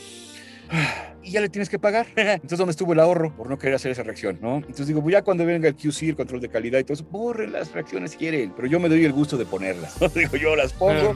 [1.24, 2.06] y ya le tienes que pagar.
[2.16, 4.38] Entonces, ¿dónde estuvo el ahorro por no querer hacer esa reacción?
[4.40, 4.56] ¿no?
[4.56, 7.04] Entonces digo, pues ya cuando venga el QC, el control de calidad y todo eso,
[7.04, 10.00] borren las reacciones si quieren, pero yo me doy el gusto de ponerlas.
[10.00, 10.08] ¿no?
[10.14, 11.14] Digo, yo las pongo,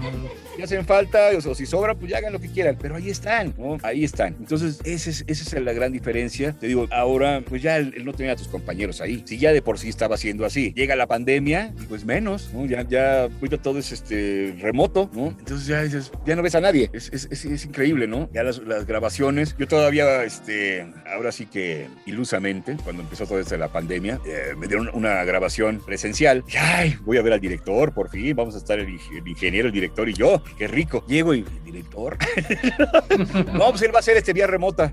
[0.56, 3.54] si hacen falta, o, si sobra, pues ya hagan lo que quieran, pero ahí están,
[3.58, 3.76] ¿no?
[3.82, 4.34] Ahí están.
[4.38, 6.52] Entonces, esa es, esa es la gran diferencia.
[6.58, 9.22] Te digo, ahora, pues ya él, él no tenía a tus compañeros ahí.
[9.26, 12.66] Si ya de por sí estaba haciendo así, llega la pandemia, pues menos, ¿no?
[12.66, 15.28] Ya, ya, ahorita todo es este, remoto, ¿no?
[15.38, 15.84] Entonces ya
[16.26, 16.90] ya no ves a nadie.
[16.92, 18.30] Es, es, es, es increíble, ¿no?
[18.32, 23.56] Ya las, las grabaciones, yo todavía, este, ahora sí que ilusamente, cuando empezó toda esta
[23.56, 26.44] la pandemia, eh, me dieron una grabación presencial.
[26.48, 29.68] Y, ay, voy a ver al director, por fin, vamos a estar el, el, ingeniero,
[29.68, 30.42] el director y yo.
[30.56, 31.04] Qué rico.
[31.06, 32.16] Llego y, ¿el director?
[33.52, 34.92] no, pues él va a hacer este vía remota.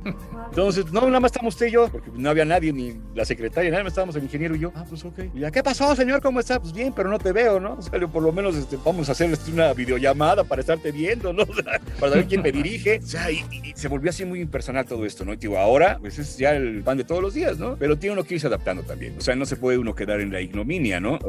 [0.49, 3.71] Entonces, no, nada más estamos usted y yo, porque no había nadie, ni la secretaria,
[3.71, 4.71] nada más estábamos el ingeniero y yo.
[4.75, 5.19] Ah, pues ok.
[5.34, 6.21] Y ya, ¿qué pasó, señor?
[6.21, 6.60] ¿Cómo está?
[6.60, 7.73] Pues bien, pero no te veo, ¿no?
[7.73, 11.34] O sea, por lo menos este, vamos a hacer este, una videollamada para estarte viendo,
[11.34, 11.45] ¿no?
[11.99, 12.99] Para saber quién me dirige.
[13.03, 15.33] O sea, y, y, se volvió así muy impersonal todo esto, ¿no?
[15.33, 17.75] Y digo, ahora, pues es ya el pan de todos los días, ¿no?
[17.77, 19.15] Pero tiene uno que irse adaptando también.
[19.17, 21.19] O sea, no se puede uno quedar en la ignominia, ¿no?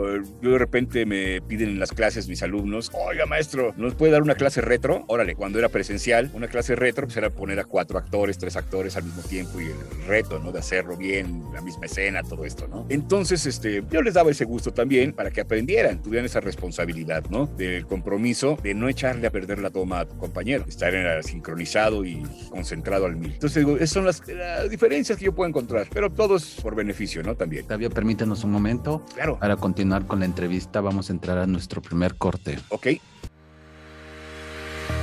[0.42, 4.22] Yo de repente me piden en las clases mis alumnos, oiga, maestro, ¿nos puede dar
[4.22, 5.04] una clase retro?
[5.08, 8.96] Órale, cuando era presencial, una clase retro, pues era poner a cuatro actores, tres actores
[8.96, 10.52] al mismo tiempo y el reto, ¿no?
[10.52, 12.86] De hacerlo bien, la misma escena, todo esto, ¿no?
[12.88, 17.46] Entonces, este, yo les daba ese gusto también para que aprendieran, tuvieran esa responsabilidad, ¿no?
[17.46, 22.04] Del compromiso de no echarle a perder la toma a tu compañero, estar en sincronizado
[22.04, 23.32] y concentrado al mil.
[23.32, 26.74] Entonces, digo, esas son las, las, diferencias que yo puedo encontrar, pero todo es por
[26.74, 27.35] beneficio, ¿no?
[27.35, 27.64] También.
[27.64, 29.04] Octavio, permítanos un momento.
[29.14, 29.38] Claro.
[29.38, 32.59] Para continuar con la entrevista, vamos a entrar a nuestro primer corte.
[32.70, 32.87] Ok.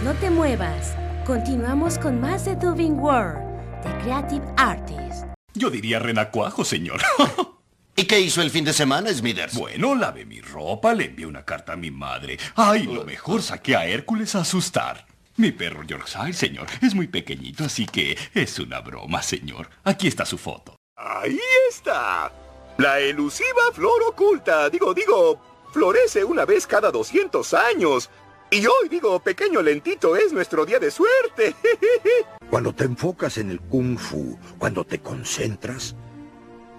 [0.03, 0.95] No te muevas.
[1.25, 3.39] Continuamos con más de Dubing World,
[3.83, 5.25] The Creative Artist.
[5.53, 6.99] Yo diría renacuajo, señor.
[7.95, 9.55] ¿Y qué hizo el fin de semana, Smithers?
[9.55, 12.39] Bueno, lavé mi ropa, le envié una carta a mi madre.
[12.55, 15.05] Ay, lo mejor saqué a Hércules a asustar.
[15.35, 19.69] Mi perro Yorkshire, señor, es muy pequeñito, así que es una broma, señor.
[19.83, 20.75] Aquí está su foto.
[20.95, 22.31] Ahí está.
[22.77, 24.69] La elusiva flor oculta.
[24.69, 25.41] Digo, digo,
[25.71, 28.11] florece una vez cada 200 años.
[28.51, 31.55] Y hoy, digo, pequeño lentito, es nuestro día de suerte.
[32.51, 35.95] Cuando te enfocas en el kung fu, cuando te concentras,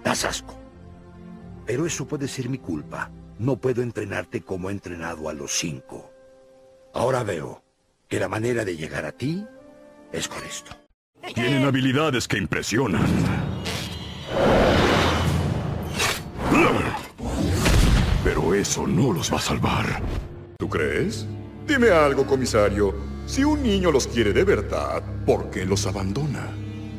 [0.01, 0.57] das asco.
[1.65, 3.11] Pero eso puede ser mi culpa.
[3.37, 6.09] No puedo entrenarte como he entrenado a los cinco.
[6.93, 7.64] Ahora veo
[8.15, 9.45] que la manera de llegar a ti
[10.13, 10.73] es con esto.
[11.33, 13.05] Tienen habilidades que impresionan.
[18.23, 20.01] Pero eso no los va a salvar.
[20.57, 21.27] ¿Tú crees?
[21.67, 22.95] Dime algo, comisario.
[23.25, 26.47] Si un niño los quiere de verdad, ¿por qué los abandona?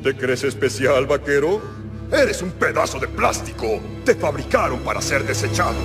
[0.03, 1.63] ¿Te crees especial, vaquero?
[2.13, 3.81] Eres un pedazo de plástico.
[4.05, 5.79] Te fabricaron para ser desechado.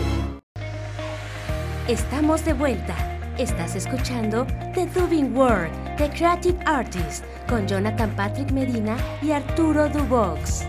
[1.87, 3.10] Estamos de vuelta.
[3.37, 10.65] Estás escuchando The Dubbing World, The Creative Artist, con Jonathan Patrick Medina y Arturo Dubox.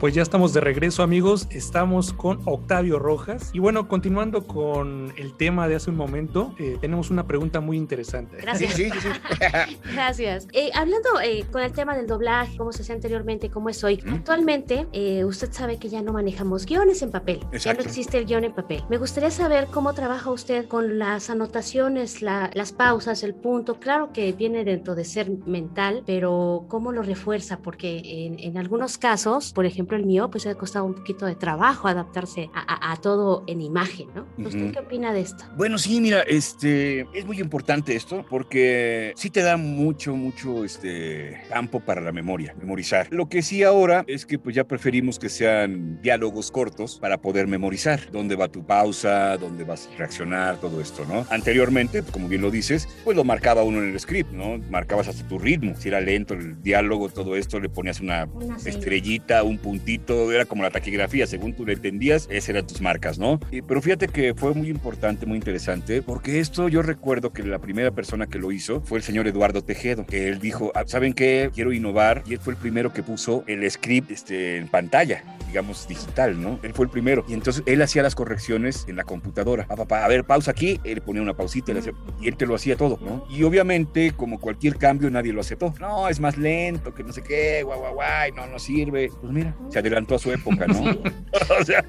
[0.00, 5.34] Pues ya estamos de regreso amigos, estamos con Octavio Rojas y bueno, continuando con el
[5.36, 8.36] tema de hace un momento, eh, tenemos una pregunta muy interesante.
[8.36, 8.74] Gracias.
[8.74, 9.76] Sí, sí, sí.
[9.92, 10.46] Gracias.
[10.52, 14.00] Eh, hablando eh, con el tema del doblaje, cómo se hacía anteriormente, cómo es hoy,
[14.06, 14.14] ¿Mm?
[14.14, 18.26] actualmente eh, usted sabe que ya no manejamos guiones en papel, ya no existe el
[18.26, 18.84] guion en papel.
[18.88, 23.80] Me gustaría saber cómo trabaja usted con las anotaciones, la- las pausas, el punto.
[23.80, 28.96] Claro que viene dentro de ser mental, pero cómo lo refuerza, porque en, en algunos
[28.96, 32.92] casos, por ejemplo el mío, pues ha costado un poquito de trabajo adaptarse a, a-
[32.92, 34.26] a todo en imagen, ¿no?
[34.38, 34.72] ¿Usted Ujú.
[34.72, 35.44] qué opina de esto?
[35.56, 41.40] Bueno, sí, mira, este es muy importante esto porque sí te da mucho, mucho este
[41.48, 43.08] campo para la memoria, memorizar.
[43.10, 47.46] Lo que sí ahora es que pues ya preferimos que sean diálogos cortos para poder
[47.46, 48.10] memorizar.
[48.10, 51.26] Dónde va tu pausa, dónde vas a reaccionar, todo esto, ¿no?
[51.30, 54.58] Anteriormente, como bien lo dices, pues lo marcaba uno en el script, ¿no?
[54.70, 55.74] Marcabas hasta tu ritmo.
[55.76, 60.44] Si era lento el diálogo, todo esto, le ponías una Una estrellita, un puntito, era
[60.44, 63.38] como la taquigrafía, según tú le entendías, esas eran tus marcas, ¿no?
[63.50, 67.58] Y- pero fíjate que fue muy importante, muy interesante, porque esto yo recuerdo que la
[67.58, 71.12] primera persona que lo hizo fue el señor Eduardo Tejedo, que él dijo, "Ah, ¿saben
[71.14, 71.50] qué?
[71.54, 75.86] Quiero innovar, y él fue el primero que puso el script este, en pantalla, digamos
[75.88, 76.58] digital, ¿no?
[76.62, 79.66] Él fue el primero, y entonces él hacía las correcciones en la computadora.
[79.68, 81.72] Ah, papá, a ver, pausa aquí, él ponía una pausita,
[82.20, 83.24] y él te lo hacía todo, ¿no?
[83.30, 85.74] Y obviamente, como cualquier cambio, nadie lo aceptó.
[85.80, 89.10] No, es más lento, que no sé qué, guau, guau, guay, no, no sirve.
[89.20, 90.80] Pues mira, se adelantó a su época, ¿no?
[91.60, 91.84] o sea,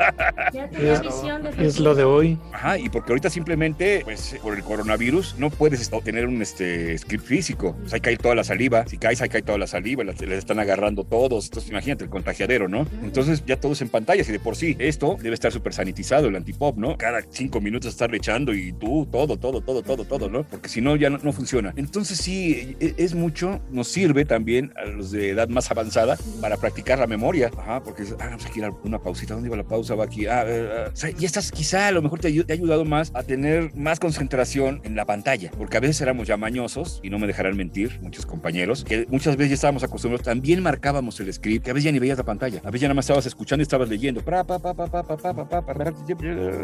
[0.54, 2.38] Ya tenía Es- visión Es lo de hoy.
[2.54, 7.26] Ajá, y porque ahorita simplemente, pues por el coronavirus, no puedes tener un este, script
[7.26, 7.76] físico.
[7.80, 8.86] Pues ahí cae toda la saliva.
[8.88, 10.04] Si caes, ahí cae toda la saliva.
[10.04, 11.46] las- Les están agarrando todos.
[11.46, 12.86] Entonces, imagínate el contagiadero, ¿no?
[13.04, 14.28] Entonces, ya todo es en pantallas.
[14.30, 16.98] Y de por sí, esto debe estar súper sanitizado, el antipop, ¿no?
[16.98, 20.44] Cada cinco minutos estarle echando y tú, todo, todo, todo, todo, todo, ¿no?
[20.44, 21.74] Porque si no, ya no, no funciona.
[21.78, 23.60] Entonces, sí, e- es mucho.
[23.72, 27.50] Nos sirve también a los de edad más avanzada para practicar la memoria.
[27.58, 29.93] Ajá, porque ah, vamos a ir una pausita, ¿dónde iba la pausa?
[29.93, 30.25] Va aquí.
[30.25, 31.08] Ah, ah, ah.
[31.17, 34.95] y estas quizá a lo mejor te, ha ayudado más a tener más concentración en
[34.95, 38.84] la pantalla, porque a veces éramos ya mañosos, y no me dejarán mentir muchos compañeros,
[38.84, 41.99] que muchas veces ya estábamos acostumbrados, también marcábamos el script, que a veces ya ni
[41.99, 44.21] veías la pantalla, a veces ya nada más estabas escuchando y estabas leyendo.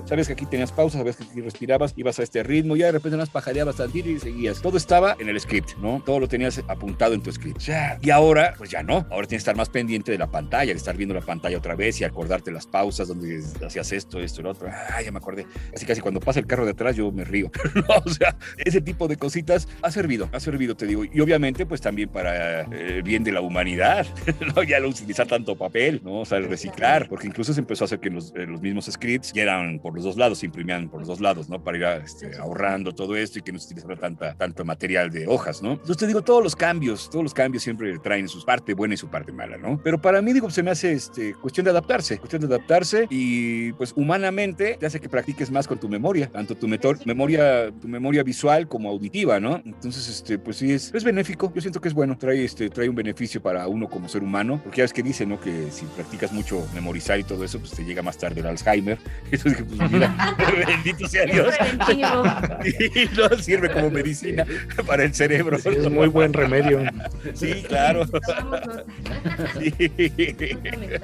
[0.06, 2.94] Sabes que aquí tenías pausas, sabes que aquí respirabas, ibas a este ritmo, ya de
[2.94, 4.62] repente unas pajareabas tantito y seguías.
[4.62, 6.02] Todo estaba en el script, ¿no?
[6.06, 7.62] Todo lo tenías apuntado en tu script.
[8.02, 9.06] Y ahora, pues ya no.
[9.10, 11.76] Ahora tienes que estar más pendiente de la pantalla, de estar viendo la pantalla otra
[11.76, 14.70] vez y acordarte las pausas donde hacías esto, esto, lo otro.
[14.70, 15.46] Ah, ya me acordé.
[15.74, 17.52] Así casi cuando pasa el carro de atrás yo me río.
[18.06, 21.04] O sea, ese tipo de cositas ha servido, ha servido, te digo.
[21.06, 24.06] Y obviamente, pues también para eh, el bien de la humanidad,
[24.56, 24.64] ¿no?
[24.64, 26.22] Ya no utilizar tanto papel, ¿no?
[26.22, 28.86] O sea, el reciclar, porque incluso se empezó a hacer que los, eh, los mismos
[28.86, 31.64] scripts ya eran por los dos lados, se imprimían por los dos lados, ¿no?
[31.64, 35.28] Para ir este, ahorrando todo esto y que no se utilizara tanta, tanto material de
[35.28, 35.74] hojas, ¿no?
[35.74, 38.98] Entonces te digo, todos los cambios, todos los cambios siempre traen su parte buena y
[38.98, 39.80] su parte mala, ¿no?
[39.84, 43.72] Pero para mí, digo, se me hace este, cuestión de adaptarse, cuestión de adaptarse y
[43.74, 47.88] pues humanamente te hace que practiques más con tu memoria, tanto tu metor- memoria, tu
[47.88, 49.62] memoria visual como auditiva, ¿no?
[49.66, 52.90] Entonces, este, pues sí, es, es benéfico, yo siento que es bueno, trae, este, trae
[52.90, 55.40] un beneficio para uno como ser humano, porque ya ves que dice, ¿no?
[55.40, 58.98] Que si practicas mucho memorizar y todo eso, pues te llega más tarde el Alzheimer.
[59.32, 60.36] Entonces, pues mira,
[60.68, 61.54] bendito sea Dios.
[61.94, 64.46] Y no sirve como medicina
[64.86, 65.58] para el cerebro.
[65.60, 66.82] Sí, es muy buen remedio.
[67.34, 68.06] Sí, claro.
[69.60, 69.74] Sí.
[70.68, 71.00] Okay.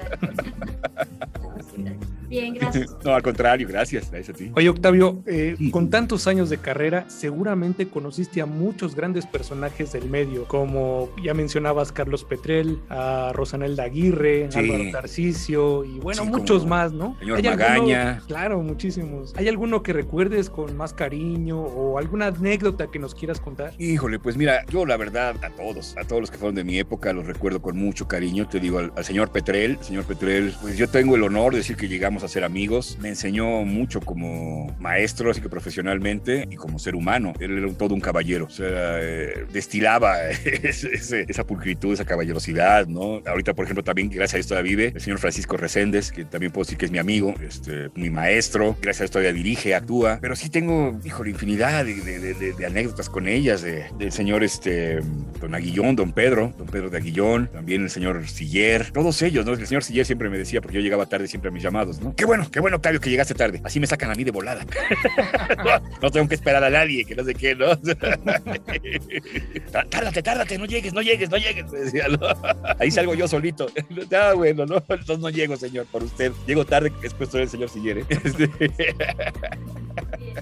[2.32, 2.96] Bien, gracias.
[3.04, 4.10] No, al contrario, gracias.
[4.10, 4.52] Gracias a ti.
[4.56, 10.10] Oye, Octavio, eh, con tantos años de carrera, seguramente conociste a muchos grandes personajes del
[10.10, 14.60] medio, como ya mencionabas Carlos Petrel, a Rosanelda Aguirre, Sí.
[14.60, 17.18] Álvaro Tarcisio y bueno, Sí, muchos más, ¿no?
[17.20, 18.22] señor ¿Hay alguno- Magaña.
[18.28, 19.34] claro, muchísimos.
[19.36, 23.74] ¿Hay alguno que recuerdes con más cariño o alguna anécdota que nos quieras contar?
[23.78, 26.80] Híjole, pues mira, yo la verdad a todos, a todos los que fueron de mi
[26.80, 28.48] época, los recuerdo con mucho cariño.
[28.48, 31.58] Te digo, al, al señor Petrel, el señor Petrel, pues yo tengo el honor de
[31.60, 32.98] decir que llegamos a ser amigos.
[33.02, 37.34] Me enseñó mucho como maestro, así que profesionalmente, y como ser humano.
[37.40, 38.68] Él era todo un caballero, o sea,
[39.02, 40.18] eh, destilaba
[40.64, 43.22] esa pulcritud, esa caballerosidad, ¿no?
[43.26, 46.52] Ahorita, por ejemplo, también, gracias a Dios todavía vive, el señor Francisco Reséndez, que también
[46.52, 50.20] puedo decir que es mi amigo, este, mi maestro, gracias a Dios todavía dirige, actúa,
[50.22, 55.00] pero sí tengo, híjole, infinidad de, de- de- anécdotas con ellas, de- del señor este,
[55.40, 59.54] don Aguillón, don Pedro, don Pedro de Aguillón, también el señor Siller, todos ellos, ¿no?
[59.54, 62.11] El señor Siller siempre me decía, porque yo llegaba tarde siempre a mis llamados, ¿no?
[62.16, 64.66] Qué bueno, qué bueno, Octavio, que llegaste tarde, así me sacan a mí de volada.
[66.02, 67.78] no, tengo que esperar a nadie, que no sé qué, ¿no?
[69.72, 72.20] Tá- tárdate, tárdate, no llegues, no llegues, no llegues, decía, ¿no?
[72.80, 73.68] Ahí salgo yo solito.
[74.14, 76.32] Ah, bueno, no, entonces no llego, señor, por usted.
[76.46, 78.06] Llego tarde, después soy el señor Siller, ¿eh?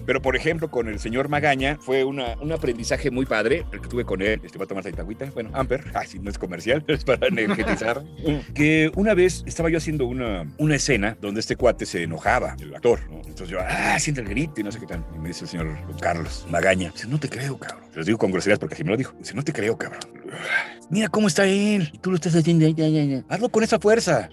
[0.05, 3.87] Pero, por ejemplo, con el señor Magaña fue una, un aprendizaje muy padre, el que
[3.87, 4.41] tuve con él.
[4.43, 5.25] Este va a tomar agüita.
[5.33, 8.03] Bueno, Amper, ah, sí, no es comercial, es para energetizar.
[8.53, 12.75] que una vez estaba yo haciendo una, una escena donde este cuate se enojaba, el
[12.75, 13.17] actor, ¿no?
[13.17, 15.05] Entonces yo, ah, siente el grito y no sé qué tal.
[15.15, 17.89] Y me dice el señor Carlos Magaña, dice, no te creo, cabrón.
[17.95, 19.13] Les digo con groserías porque así me lo dijo.
[19.19, 20.01] Dice, no te creo, cabrón.
[20.89, 21.89] Mira cómo está él.
[21.93, 22.67] Y tú lo estás haciendo.
[22.67, 23.23] Ya, ya, ya.
[23.27, 24.29] Hazlo con esa fuerza.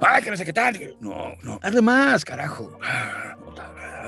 [0.00, 0.96] Ay, que no sé qué tal.
[1.00, 1.60] No, no.
[1.62, 2.78] Hazle más, carajo.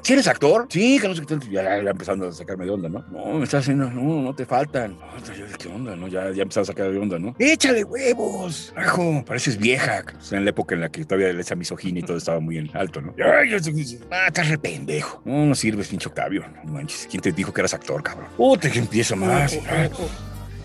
[0.03, 0.67] ¿Si eres actor?
[0.69, 1.51] Sí, que.
[1.51, 3.05] Ya, empezando a sacarme de onda, ¿no?
[3.11, 4.97] No, me estás haciendo, no, no te faltan.
[4.99, 6.09] No, ¿Qué onda, no?
[6.09, 7.35] Ya, ya a sacar de onda, ¿no?
[7.39, 9.25] Échale huevos, carajo.
[9.27, 10.05] Pareces vieja.
[10.19, 12.59] O sea, en la época en la que todavía esa misoginia y todo estaba muy
[12.59, 13.15] en alto, ¿no?
[13.19, 15.23] Ay, ah, estás re pendejo.
[15.25, 16.45] No, no sirves, pinche Octavio.
[16.65, 17.07] No manches.
[17.11, 18.29] ¿Quién te dijo que eras actor, cabrón?
[18.37, 19.59] Puta, que empiezo más.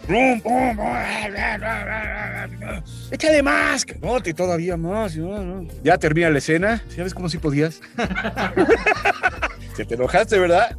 [0.10, 0.76] ¡Pum, pum!
[3.12, 3.86] ¡Échale más!
[3.86, 5.16] Que no, te todavía más.
[5.84, 6.84] Ya termina la escena.
[6.96, 7.80] ¿Sabes cómo si podías?
[9.80, 10.76] Se te enojaste, ¿verdad?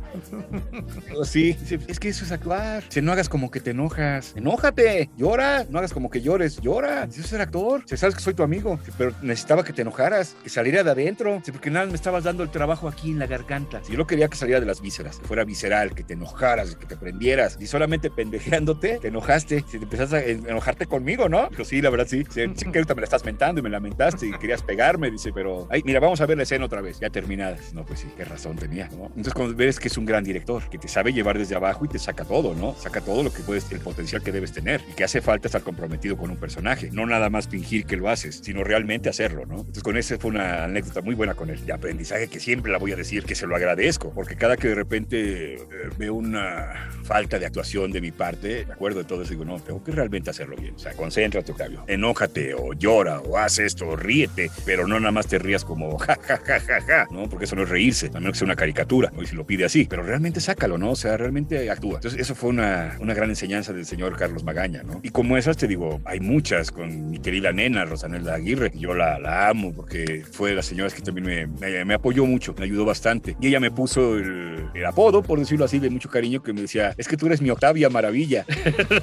[1.25, 1.57] sí,
[1.89, 2.85] es que eso es actuar.
[2.91, 4.35] Si no hagas como que te enojas.
[4.37, 5.65] Enójate, llora.
[5.71, 7.11] No hagas como que llores, llora.
[7.11, 7.83] Si eso es actor.
[7.87, 11.41] Si sabes que soy tu amigo, pero necesitaba que te enojaras, que saliera de adentro.
[11.51, 13.81] Porque nada, me estabas dando el trabajo aquí en la garganta.
[13.83, 16.77] Si yo no quería que saliera de las vísceras, que fuera visceral, que te enojaras,
[16.77, 17.57] que te prendieras.
[17.59, 19.65] Y solamente pendejeándote, te enojaste.
[19.67, 21.49] Si te empezaste a enojarte conmigo, ¿no?
[21.49, 22.27] Dijo, sí, la verdad sí.
[22.29, 25.11] Sí, que ahorita me la estás mentando y me lamentaste y querías pegarme.
[25.11, 27.01] Dice, pero, ay, mira, vamos a ver la escena otra vez.
[27.01, 27.57] Ya terminada.
[27.73, 28.90] No, pues sí, qué razón tenía.
[28.93, 31.89] Entonces, cuando ves que es un gran director, que te sabe llevar desde abajo y
[31.89, 32.75] te saca todo, ¿no?
[32.75, 35.63] Saca todo lo que puedes, el potencial que debes tener y que hace falta estar
[35.63, 36.91] comprometido con un personaje.
[36.93, 39.59] No nada más fingir que lo haces, sino realmente hacerlo, ¿no?
[39.59, 42.79] Entonces, con ese fue una anécdota muy buena con él, de aprendizaje que siempre la
[42.79, 45.59] voy a decir, que se lo agradezco, porque cada que de repente eh,
[45.99, 49.59] veo una falta de actuación de mi parte, me acuerdo de todo eso, digo, no,
[49.61, 50.75] tengo que realmente hacerlo bien.
[50.75, 51.85] O sea, concéntrate, Octavio.
[51.87, 56.19] Enójate o llora o haz esto ríete, pero no nada más te rías como ja,
[56.23, 57.29] ja, ja, ja, ja, ¿no?
[57.29, 58.70] Porque eso no es reírse, a menos que sea una caricatura.
[59.13, 59.23] ¿No?
[59.23, 60.91] Y si lo pide así, pero realmente sácalo, ¿no?
[60.91, 61.97] O sea, realmente actúa.
[61.97, 65.01] Entonces, eso fue una, una gran enseñanza del señor Carlos Magaña, ¿no?
[65.03, 69.19] Y como esas, te digo, hay muchas con mi querida nena, Rosanelda Aguirre, yo la,
[69.19, 72.65] la amo porque fue de las señoras que también me, me, me, apoyó mucho, me
[72.65, 73.37] ayudó bastante.
[73.41, 76.63] Y ella me puso el, el, apodo, por decirlo así, de mucho cariño, que me
[76.63, 78.45] decía, es que tú eres mi Octavia Maravilla.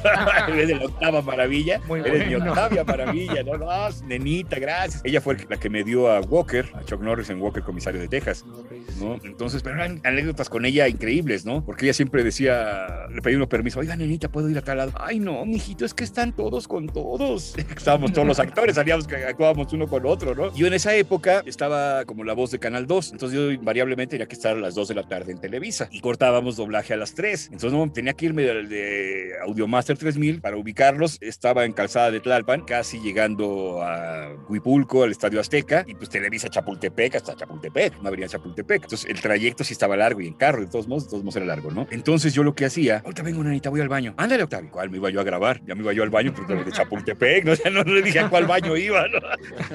[0.47, 2.45] eres de la octava maravilla, Muy eres bueno.
[2.45, 3.57] mi Octavia Maravilla, ¿no?
[3.57, 3.67] no
[4.05, 5.01] nenita, gracias.
[5.03, 8.07] Ella fue la que me dio a Walker, a Chuck Norris en Walker, comisario de
[8.07, 8.45] Texas,
[8.99, 9.19] ¿no?
[9.23, 11.65] Entonces, pero eran anécdotas con ella increíbles, ¿no?
[11.65, 14.91] Porque ella siempre decía, le pedí uno permiso, oiga, nenita, ¿puedo ir a tal lado?
[14.99, 17.55] Ay, no, mijito, es que están todos con todos.
[17.77, 20.53] Estábamos todos los actores, sabíamos que actuábamos uno con otro, ¿no?
[20.55, 24.27] Yo en esa época estaba como la voz de Canal 2, entonces yo invariablemente tenía
[24.27, 27.13] que estar a las 2 de la tarde en Televisa y cortábamos doblaje a las
[27.13, 27.49] 3.
[27.51, 31.17] Entonces no, tenía que irme de, de Audiomaster 3000 para ubicarlos.
[31.21, 36.49] Estaba en Calzada de Tlalpan, casi llegando a Huipulco, al Estadio Azteca, y pues Televisa
[36.49, 38.83] Chapultepec hasta Chapultepec, no habría Chapultepec.
[38.83, 41.35] Entonces el trayecto sí estaba largo y en carro, de todos modos, de todos modos
[41.35, 41.87] era largo, ¿no?
[41.91, 44.13] Entonces yo lo que hacía, ahorita vengo, nanita, voy al baño.
[44.17, 44.69] Ándale, Octavio.
[44.71, 45.61] ¿Cuál me iba yo a grabar?
[45.65, 47.53] Ya me iba yo al baño, pero de Chapultepec, ¿no?
[47.63, 49.19] Ya no, le dije a cuál baño iba, ¿no?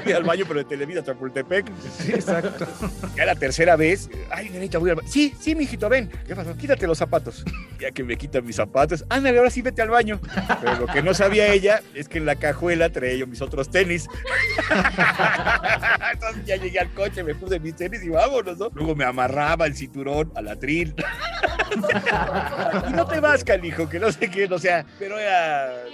[0.03, 1.67] Fui al baño, pero de Televisa Chapultepec.
[1.99, 2.67] Sí, exacto.
[3.17, 5.09] Ya la tercera vez, ay, nanita, voy al baño.
[5.09, 6.11] Sí, sí, mijito, ven.
[6.27, 6.57] ¿Qué pasó?
[6.57, 7.45] Quítate los zapatos.
[7.79, 10.21] Ya que me quitan mis zapatos, ándale, ahora sí vete al baño.
[10.61, 13.71] Pero lo que no sabía ella es que en la cajuela traía yo mis otros
[13.71, 14.07] tenis.
[16.13, 18.71] Entonces ya llegué al coche, me puse mis tenis y vámonos, ¿no?
[18.75, 20.95] Luego me amarraba el cinturón al atril.
[22.89, 25.85] y no te vas, canijo, que no sé qué, o sea, pero era,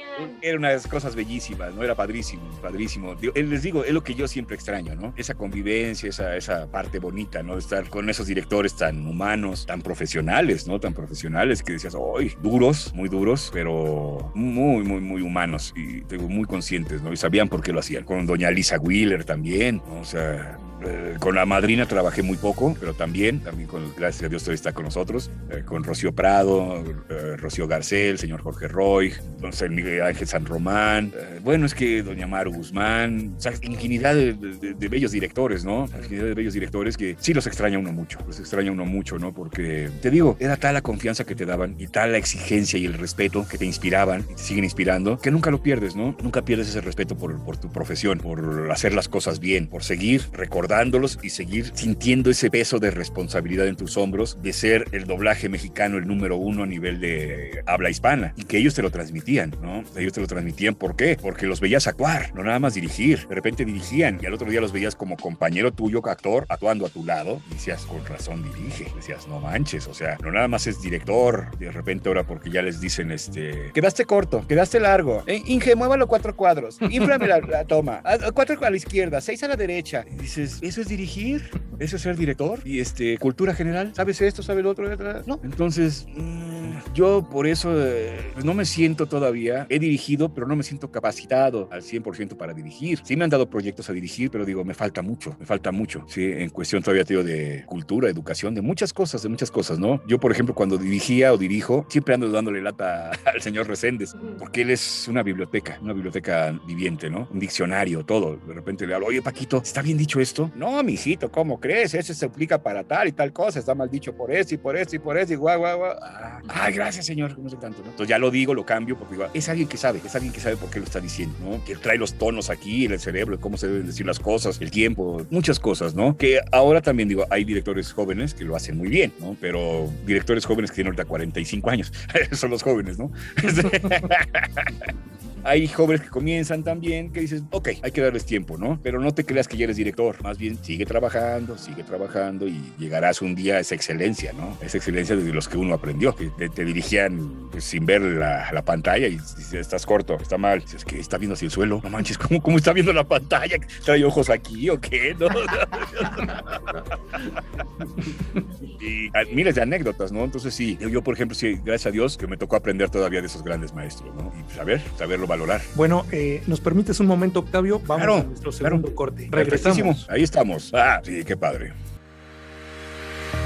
[0.42, 1.82] era unas cosas bellísimas, ¿no?
[1.82, 3.14] Era padrísimo, padrísimo.
[3.34, 5.14] Les digo, es lo que yo siempre extraño, ¿no?
[5.16, 7.56] Esa convivencia, esa, esa parte bonita, ¿no?
[7.56, 10.80] Estar con esos directores tan humanos, tan profesionales, ¿no?
[10.80, 12.34] Tan profesionales que decías, ¡ay!
[12.42, 17.12] duros, muy duros, pero muy, muy, muy humanos y muy conscientes, ¿no?
[17.12, 18.04] Y sabían por qué lo hacían.
[18.04, 20.00] Con doña Lisa Wheeler también, ¿no?
[20.00, 24.28] O sea, eh, con la madrina trabajé muy poco, pero también, también con, gracias a
[24.28, 29.12] Dios todavía está con nosotros, eh, con Rocío Prado, eh, Rocío Garcel, señor Jorge Roy,
[29.38, 34.14] don Miguel Ángel San Román, eh, bueno, es que doña Maru Guzmán, o sea, infinidad
[34.14, 35.84] de, de, de, bellos directores, ¿no?
[35.84, 39.34] Infinidad de bellos directores que sí los extraña uno mucho, los extraña uno mucho, ¿no?
[39.34, 42.86] Porque, te digo, era tal la confianza que te daban y tal la exigencia y
[42.86, 46.16] el respeto que te inspiraban y te siguen inspirando, que nunca lo pierdes, ¿no?
[46.22, 50.22] Nunca pierdes ese respeto por, por tu profesión, por hacer las cosas bien, por seguir
[50.32, 50.77] recordando
[51.22, 55.98] y seguir sintiendo ese peso de responsabilidad en tus hombros de ser el doblaje mexicano
[55.98, 59.82] el número uno a nivel de habla hispana y que ellos te lo transmitían, ¿no?
[59.96, 61.18] Ellos te lo transmitían, ¿por qué?
[61.20, 63.26] Porque los veías actuar, no nada más dirigir.
[63.26, 66.90] De repente dirigían y al otro día los veías como compañero tuyo, actor, actuando a
[66.90, 67.42] tu lado.
[67.50, 68.86] Y decías, con razón dirige.
[68.94, 71.58] Decías, no manches, o sea, no nada más es director.
[71.58, 75.24] De repente ahora porque ya les dicen, este, quedaste corto, quedaste largo.
[75.26, 76.78] Eh, Inge, muévalo cuatro cuadros.
[76.80, 78.00] Inflame la, toma.
[78.32, 80.04] Cuatro a la izquierda, seis a la derecha.
[80.20, 81.50] Dices, ¿eso es dirigir?
[81.78, 82.60] ¿Eso es ser director?
[82.64, 84.42] Y este, cultura general, ¿sabes esto?
[84.42, 84.88] ¿Sabes lo otro?
[85.26, 85.40] No.
[85.44, 90.62] Entonces, mm, yo por eso eh, no me siento todavía, he dirigido, pero no me
[90.62, 93.00] siento capacitado al 100% para dirigir.
[93.04, 96.04] Sí me han dado proyectos a dirigir, pero digo, me falta mucho, me falta mucho,
[96.08, 100.02] sí, en cuestión todavía, tío, de cultura, educación, de muchas cosas, de muchas cosas, ¿no?
[100.06, 104.62] Yo, por ejemplo, cuando dirigía o dirijo, siempre ando dándole lata al señor Reséndez, porque
[104.62, 107.28] él es una biblioteca, una biblioteca viviente, ¿no?
[107.32, 108.36] Un diccionario, todo.
[108.36, 110.47] De repente le hablo, oye, Paquito, ¿está bien dicho esto?
[110.54, 111.94] No, mijito, ¿cómo crees?
[111.94, 114.76] Eso se aplica para tal y tal cosa, está mal dicho por eso y por
[114.76, 115.96] eso y por eso y guau, guau, guau.
[116.02, 117.90] Ah, ay, gracias, señor, no sé tanto, ¿no?
[117.90, 120.56] Entonces ya lo digo, lo cambio, porque es alguien que sabe, es alguien que sabe
[120.56, 121.64] por qué lo está diciendo, ¿no?
[121.64, 124.70] Que trae los tonos aquí en el cerebro, cómo se deben decir las cosas, el
[124.70, 126.16] tiempo, muchas cosas, ¿no?
[126.16, 129.36] Que ahora también digo, hay directores jóvenes que lo hacen muy bien, ¿no?
[129.40, 131.92] Pero directores jóvenes que tienen ahorita 45 años,
[132.32, 133.10] son los jóvenes, ¿no?
[135.44, 138.78] hay jóvenes que comienzan también que dices, ok, hay que darles tiempo, ¿no?
[138.82, 142.72] Pero no te creas que ya eres director, más bien sigue trabajando, sigue trabajando y
[142.78, 144.56] llegarás un día a esa excelencia, ¿no?
[144.60, 148.50] Esa excelencia de los que uno aprendió, que te, te dirigían pues, sin ver la,
[148.52, 151.80] la, pantalla y dices, estás corto, está mal, dices, que está viendo hacia el suelo,
[151.82, 153.56] no manches, ¿cómo, cómo está viendo la pantalla?
[153.84, 155.14] ¿Trae ojos aquí o qué?
[155.18, 155.28] ¿No?
[158.80, 160.24] y miles de anécdotas, ¿no?
[160.24, 163.20] Entonces sí, yo, yo, por ejemplo, sí, gracias a Dios que me tocó aprender todavía
[163.20, 164.32] de esos grandes maestros, ¿no?
[164.38, 165.37] Y saber, pues, saberlo valorar.
[165.74, 167.80] Bueno, eh, ¿nos permites un momento, Octavio?
[167.80, 168.94] Vamos claro, a nuestro segundo claro.
[168.94, 169.28] corte.
[169.30, 170.06] Regresamos.
[170.08, 170.72] Ahí estamos.
[170.74, 171.72] Ah, sí, qué padre.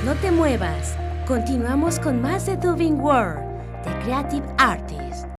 [0.04, 0.96] No te muevas.
[1.26, 3.40] Continuamos con más de Dubing World,
[3.84, 5.31] The Creative Artist.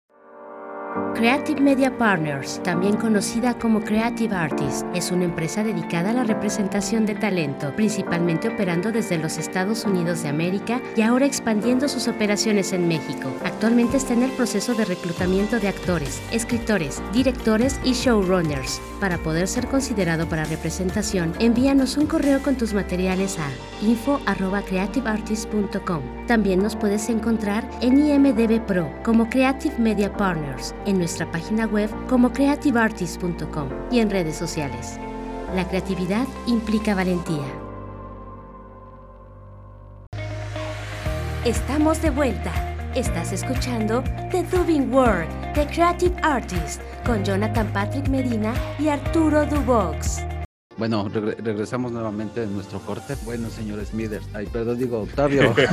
[1.14, 7.06] Creative Media Partners, también conocida como Creative Artists, es una empresa dedicada a la representación
[7.06, 12.72] de talento, principalmente operando desde los Estados Unidos de América y ahora expandiendo sus operaciones
[12.72, 13.30] en México.
[13.44, 18.80] Actualmente está en el proceso de reclutamiento de actores, escritores, directores y showrunners.
[19.00, 23.48] Para poder ser considerado para representación, envíanos un correo con tus materiales a
[23.84, 26.02] info@creativeartist.com.
[26.26, 31.90] También nos puedes encontrar en IMDb Pro como Creative Media Partners en nuestra página web
[32.08, 34.98] como creativeartist.com y en redes sociales.
[35.54, 37.44] La creatividad implica valentía.
[41.44, 42.52] Estamos de vuelta.
[42.94, 50.31] Estás escuchando The Dubing World, The Creative Artist, con Jonathan Patrick Medina y Arturo Dubox.
[50.76, 53.14] Bueno, regre regresamos nuevamente en nuestro corte.
[53.24, 54.26] Bueno, señor Smithers.
[54.32, 55.54] Ay, perdón, digo Octavio.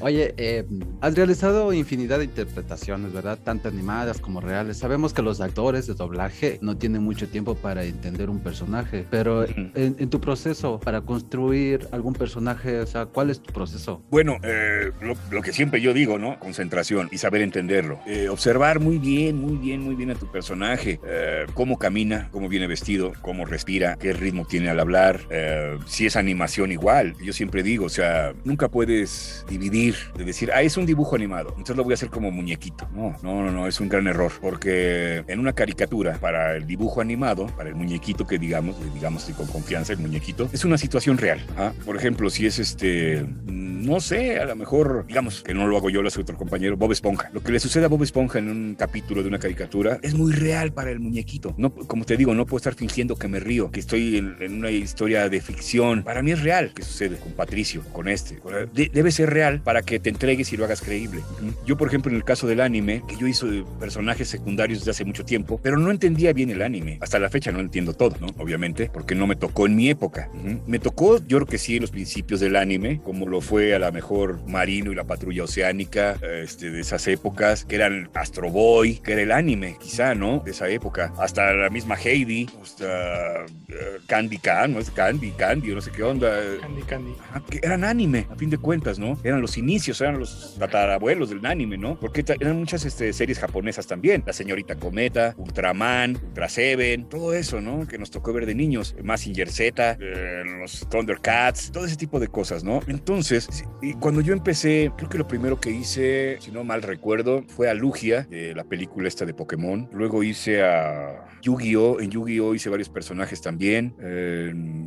[0.00, 0.66] Oye, eh,
[1.00, 3.38] has realizado infinidad de interpretaciones, ¿verdad?
[3.42, 4.78] Tanto animadas como reales.
[4.78, 9.44] Sabemos que los actores de doblaje no tienen mucho tiempo para entender un personaje, pero
[9.44, 14.02] en, en tu proceso para construir algún personaje, o sea, ¿cuál es tu proceso?
[14.10, 16.38] Bueno, eh, lo, lo, que siempre yo digo, ¿no?
[16.38, 18.00] Concentración y saber entenderlo.
[18.06, 21.00] Eh, observar muy bien, muy bien, muy bien a tu personaje.
[21.06, 26.04] Eh, cómo camina, cómo viene vestido, cómo respira, qué ritmo tiene al hablar, eh, si
[26.04, 27.14] es animación igual.
[27.24, 31.54] Yo siempre digo, o sea, nunca puedes dividir de decir, ah, es un dibujo animado,
[31.56, 32.86] entonces lo voy a hacer como muñequito.
[32.92, 37.00] No, no, no, no, es un gran error, porque en una caricatura, para el dibujo
[37.00, 41.40] animado, para el muñequito que digamos, digamos con confianza, el muñequito, es una situación real.
[41.56, 41.72] ¿ah?
[41.86, 45.88] Por ejemplo, si es este, no sé, a lo mejor, digamos que no lo hago
[45.88, 47.30] yo, lo hace otro compañero, Bob Esponja.
[47.32, 50.32] Lo que le sucede a Bob Esponja en un capítulo de una caricatura es muy
[50.32, 51.53] real para el muñequito.
[51.56, 54.58] No, como te digo, no puedo estar fingiendo que me río, que estoy en, en
[54.58, 56.02] una historia de ficción.
[56.02, 58.38] Para mí es real que sucede con Patricio, con este.
[58.72, 61.22] De, debe ser real para que te entregues y lo hagas creíble.
[61.66, 65.04] Yo, por ejemplo, en el caso del anime, que yo hice personajes secundarios desde hace
[65.04, 66.98] mucho tiempo, pero no entendía bien el anime.
[67.00, 68.28] Hasta la fecha no entiendo todo, ¿no?
[68.38, 70.28] Obviamente, porque no me tocó en mi época.
[70.66, 73.78] Me tocó, yo creo que sí, en los principios del anime, como lo fue a
[73.78, 78.98] lo mejor Marino y la Patrulla Oceánica, este, de esas épocas, que eran Astro Boy,
[78.98, 80.40] que era el anime, quizá, ¿no?
[80.44, 81.12] De esa época.
[81.18, 84.80] Hasta la misma Heidi, hasta uh, Candy Can, ¿no?
[84.80, 86.30] Es Candy, Candy, no sé qué onda.
[86.60, 87.14] Candy, Candy.
[87.20, 89.18] Ajá, que eran anime, a fin de cuentas, ¿no?
[89.24, 91.98] Eran los inicios, eran los tatarabuelos del anime, ¿no?
[91.98, 94.22] Porque eran muchas este, series japonesas también.
[94.26, 97.86] La Señorita Cometa, Ultraman, Ultra Seven, todo eso, ¿no?
[97.86, 98.94] Que nos tocó ver de niños.
[99.02, 102.80] Massinger Z, eh, los Thundercats, todo ese tipo de cosas, ¿no?
[102.86, 103.48] Entonces,
[103.82, 107.68] y cuando yo empecé, creo que lo primero que hice, si no mal recuerdo, fue
[107.68, 109.88] a Lugia, de la película esta de Pokémon.
[109.92, 112.00] Luego hice a Yu-Gi-Oh!
[112.00, 112.54] En Yu-Gi-Oh!
[112.54, 113.94] hice varios personajes también.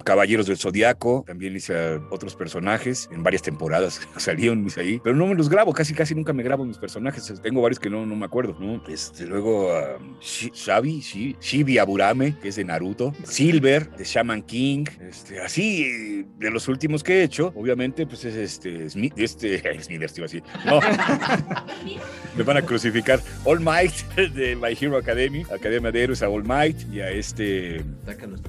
[0.04, 4.02] Caballeros del Zodiaco también hice a otros personajes en varias temporadas.
[4.18, 5.00] Salieron mis ahí.
[5.04, 7.32] Pero no me los grabo, casi casi nunca me grabo mis personajes.
[7.42, 8.82] Tengo varios que no, no me acuerdo, ¿no?
[8.88, 13.14] Este, luego um, Shabi, Shi, Shibi Aburame, que es de Naruto.
[13.24, 14.86] Silver, de Shaman King.
[15.02, 20.18] Este, así, de los últimos que he hecho, obviamente, pues es este, Smith, este, Smithers,
[20.18, 20.42] iba así.
[20.66, 20.80] No.
[22.38, 23.20] me van a crucificar.
[23.46, 27.84] All Might de My Hero Academy, Academia de Héroes a All Might y a este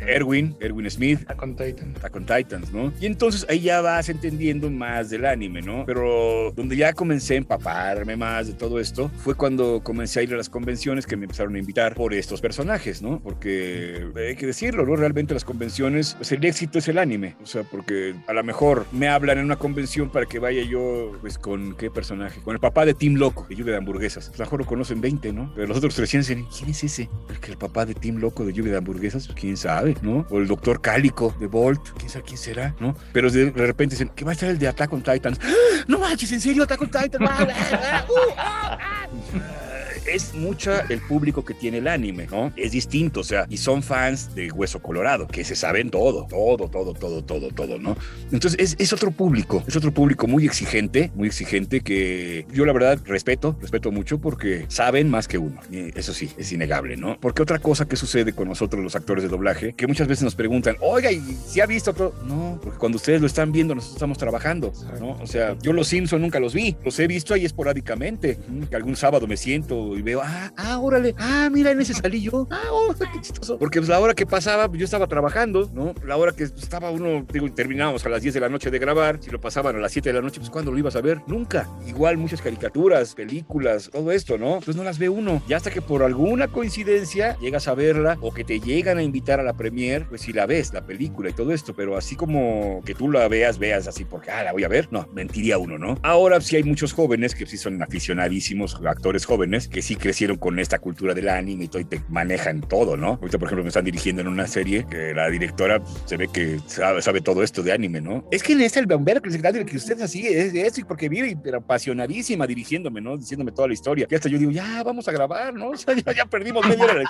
[0.07, 1.21] Erwin, Erwin Smith.
[1.23, 1.95] Attack on Titan.
[1.97, 2.93] Attack on Titans, ¿no?
[3.01, 5.85] Y entonces ahí ya vas entendiendo más del anime, ¿no?
[5.85, 10.35] Pero donde ya comencé a empaparme más de todo esto fue cuando comencé a ir
[10.35, 13.21] a las convenciones que me empezaron a invitar por estos personajes, ¿no?
[13.21, 14.97] Porque hay que decirlo, ¿no?
[14.97, 17.37] Realmente las convenciones, pues el éxito es el anime.
[17.43, 21.13] O sea, porque a lo mejor me hablan en una convención para que vaya yo,
[21.21, 22.41] pues, con qué personaje?
[22.41, 24.29] Con el papá de Team Loco, de lluvia de hamburguesas.
[24.29, 25.53] Pues, a lo mejor lo conocen 20, ¿no?
[25.55, 27.09] Pero los otros 300 dicen, ¿quién es ese?
[27.27, 30.27] Porque el papá de Team Loco de lluvia de hamburguesas, quién sabe, ¿no?
[30.31, 32.95] O el doctor Cálico de Bolt, quién sabe quién será, ¿no?
[33.13, 35.41] Pero de, repente dicen, ¿qué va a estar el de Attack on Titans?
[35.43, 35.85] ¡Ah!
[35.89, 37.29] No manches, ¿en serio Attack on Titans?
[37.29, 39.68] ¡Ah, ah, ah, uh, ah!
[40.09, 42.53] Es mucha el público que tiene el anime, ¿no?
[42.57, 46.69] Es distinto, o sea, y son fans de Hueso Colorado, que se saben todo, todo,
[46.69, 47.97] todo, todo, todo, todo, ¿no?
[48.33, 52.73] Entonces es, es otro público, es otro público muy exigente, muy exigente que yo la
[52.73, 55.61] verdad respeto, respeto mucho porque saben más que uno.
[55.71, 57.19] Y eso sí, es innegable, ¿no?
[57.21, 60.35] Porque otra cosa que sucede con nosotros los actores de doblaje, que muchas veces nos
[60.35, 62.15] preguntan, oiga, ¿y si ha visto otro?
[62.25, 65.13] No, porque cuando ustedes lo están viendo, nosotros estamos trabajando, ¿no?
[65.21, 68.39] O sea, yo los Simpson nunca los vi, los he visto ahí esporádicamente,
[68.69, 72.23] que algún sábado me siento y veo, ah, ah, órale, ah, mira, en ese salí
[72.23, 73.59] yo, ah, oh, qué chistoso.
[73.59, 75.95] Porque pues, la hora que pasaba, pues, yo estaba trabajando, ¿no?
[76.05, 79.19] La hora que estaba uno, digo, terminábamos a las 10 de la noche de grabar,
[79.21, 81.21] si lo pasaban a las 7 de la noche, pues ¿cuándo lo ibas a ver?
[81.27, 81.69] Nunca.
[81.87, 84.61] Igual muchas caricaturas, películas, todo esto, ¿no?
[84.65, 85.43] Pues no las ve uno.
[85.49, 89.41] Y hasta que por alguna coincidencia llegas a verla o que te llegan a invitar
[89.41, 92.83] a la premier, pues si la ves, la película y todo esto, pero así como
[92.85, 95.79] que tú la veas, veas así porque, ah, la voy a ver, no, mentiría uno,
[95.79, 95.99] ¿no?
[96.03, 100.59] Ahora sí hay muchos jóvenes que sí son aficionadísimos, actores jóvenes, que sí crecieron con
[100.59, 103.13] esta cultura del anime y te manejan todo, ¿no?
[103.23, 106.29] Ahorita, por ejemplo, me están dirigiendo en una serie que la directora pues, se ve
[106.29, 108.29] que sabe, todo esto de anime, ¿no?
[108.31, 111.09] Es que es el bombero que, que usted es así, es de eso, y porque
[111.09, 113.17] vive apasionadísima dirigiéndome, ¿no?
[113.17, 114.07] Diciéndome toda la historia.
[114.11, 115.71] Y hasta yo digo, ya, vamos a grabar, ¿no?
[115.71, 117.05] O sea, ya, ya perdimos media hora de.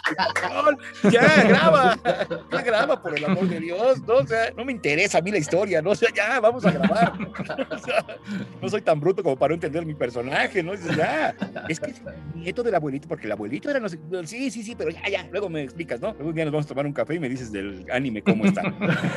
[1.11, 1.99] Ya, graba,
[2.53, 4.15] ya graba, por el amor de Dios, ¿no?
[4.15, 5.91] O sea, no me interesa a mí la historia, ¿no?
[5.91, 7.13] O sea, ya, vamos a grabar.
[7.71, 8.05] O sea,
[8.61, 10.75] no soy tan bruto como para entender mi personaje, ¿no?
[10.75, 12.03] Es que es
[12.35, 15.29] nieto del abuelito, porque el abuelito era no sé, sí, sí, sí, pero ya, ya,
[15.31, 16.13] luego me explicas, ¿no?
[16.13, 18.45] Luego un día nos vamos a tomar un café y me dices del anime cómo
[18.45, 18.63] está.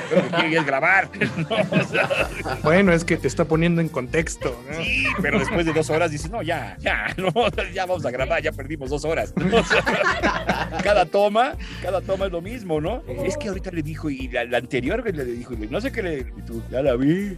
[0.09, 1.79] Pero que es grabar, ¿no?
[1.79, 2.09] O sea,
[2.63, 4.61] Bueno, es que te está poniendo en contexto.
[4.69, 4.83] ¿no?
[4.83, 7.31] Sí, pero después de dos horas dices, no, ya, ya, no,
[7.73, 9.33] ya vamos a grabar, ya perdimos dos horas.
[9.37, 13.03] O sea, cada toma, cada toma es lo mismo, ¿no?
[13.23, 15.91] Es que ahorita le dijo, y la, la anterior que le dijo, y no sé
[15.91, 17.37] qué le, y tú, ya la vi.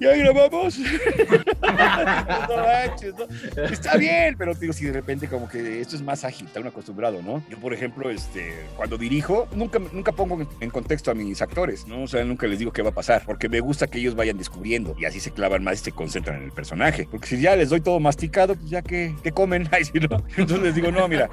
[0.00, 0.78] Ya grabamos.
[3.70, 6.70] Está bien, pero digo, si de repente como que esto es más ágil, está uno
[6.70, 7.42] acostumbrado, ¿no?
[7.50, 12.04] Yo, por ejemplo, este, cuando dirijo, nunca, nunca pongo en contexto a mis actores, ¿no?
[12.04, 14.38] O sea, nunca les digo qué va a pasar, porque me gusta que ellos vayan
[14.38, 17.06] descubriendo y así se clavan más y se concentran en el personaje.
[17.10, 20.24] Porque si ya les doy todo masticado, pues ya que, que comen, Ay, sí, ¿no?
[20.30, 21.28] Entonces les digo, no, mira,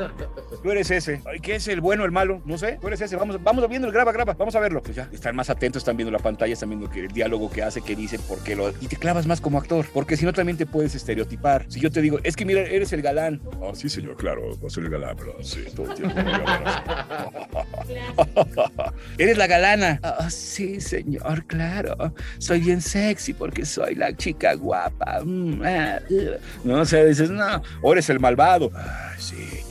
[0.61, 1.21] tú eres ese.
[1.25, 2.41] Ay, ¿Qué es el bueno, el malo?
[2.43, 3.15] No sé, tú eres ese.
[3.15, 4.83] Vamos, vamos viendo, graba, graba, vamos a verlo.
[4.83, 7.63] Pues ya, están más atentos, están viendo la pantalla, están viendo que el diálogo que
[7.63, 8.69] hace, qué dice, por qué lo...
[8.81, 11.65] Y te clavas más como actor, porque si no también te puedes estereotipar.
[11.69, 13.41] Si yo te digo, es que mira, eres el galán.
[13.61, 16.15] Ah, sí, señor, claro, soy el galán, pero sí, todo el tiempo.
[19.17, 19.99] eres la galana.
[20.03, 22.13] Ah, sí, señor, claro.
[22.39, 25.21] Soy bien sexy porque soy la chica guapa.
[25.23, 26.67] Mm, ah, uh.
[26.67, 28.71] No, o sea, dices, no, o eres el malvado.
[28.73, 29.61] Ah, sí,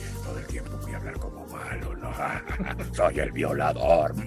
[2.93, 4.15] Soy el violador.
[4.15, 4.23] No,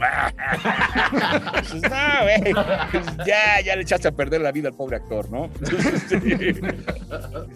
[2.22, 2.54] güey.
[2.92, 5.50] Pues Ya, ya le echaste a perder la vida al pobre actor, ¿no?
[6.08, 6.18] Sí.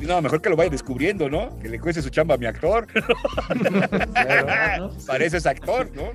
[0.01, 1.59] No, mejor que lo vaya descubriendo, ¿no?
[1.61, 2.87] Que le cueste su chamba a mi actor.
[5.07, 6.13] Pareces actor, ¿no?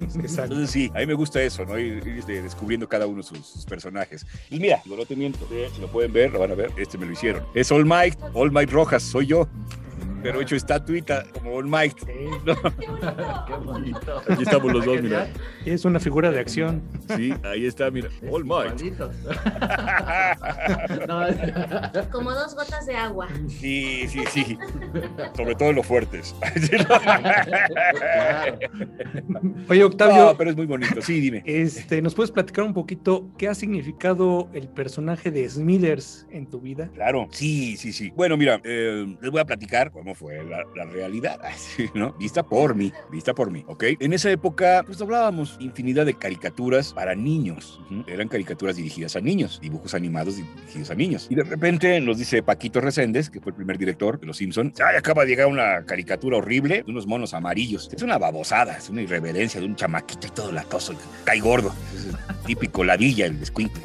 [0.00, 0.54] Exacto.
[0.54, 1.78] Entonces sí, a mí me gusta eso, ¿no?
[1.78, 4.26] Ir, ir, este, descubriendo cada uno de sus, sus personajes.
[4.50, 6.96] Y mira, digo, no te miento, si lo pueden ver, lo van a ver, este
[6.96, 7.44] me lo hicieron.
[7.54, 9.48] Es All Might, All Might Rojas, soy yo.
[10.22, 11.96] Pero hecho estatuita como All Might.
[12.46, 12.54] ¿no?
[13.46, 14.22] Qué bonito.
[14.28, 15.28] Aquí estamos los dos, mira.
[15.64, 16.82] Es una figura de acción.
[17.16, 18.08] Sí, ahí está, mira.
[18.30, 18.44] All.
[21.06, 23.28] No, Como dos gotas de agua.
[23.48, 24.58] Sí, sí, sí.
[25.36, 26.34] Sobre todo en los fuertes.
[26.76, 28.58] claro.
[29.68, 31.00] Oye, Octavio, No, pero es muy bonito.
[31.02, 31.42] Sí, dime.
[31.46, 36.60] este, ¿nos puedes platicar un poquito qué ha significado el personaje de Smithers en tu
[36.60, 36.90] vida?
[36.94, 38.12] Claro, sí, sí, sí.
[38.16, 41.40] Bueno, mira, eh, les voy a platicar fue la, la realidad,
[41.94, 42.12] ¿no?
[42.14, 43.84] Vista por mí, vista por mí, ¿ok?
[44.00, 47.80] En esa época, pues hablábamos infinidad de caricaturas para niños.
[48.06, 51.26] Eran caricaturas dirigidas a niños, dibujos animados dirigidos a niños.
[51.30, 54.72] Y de repente nos dice Paquito Reséndez, que fue el primer director de Los Simpson,
[54.84, 57.90] ay, acaba de llegar una caricatura horrible de unos monos amarillos.
[57.92, 60.94] Es una babosada, es una irreverencia de un chamaquito y todo latoso,
[61.24, 61.72] cae gordo.
[61.94, 62.08] Es
[62.46, 63.82] típico ladilla el escuincle.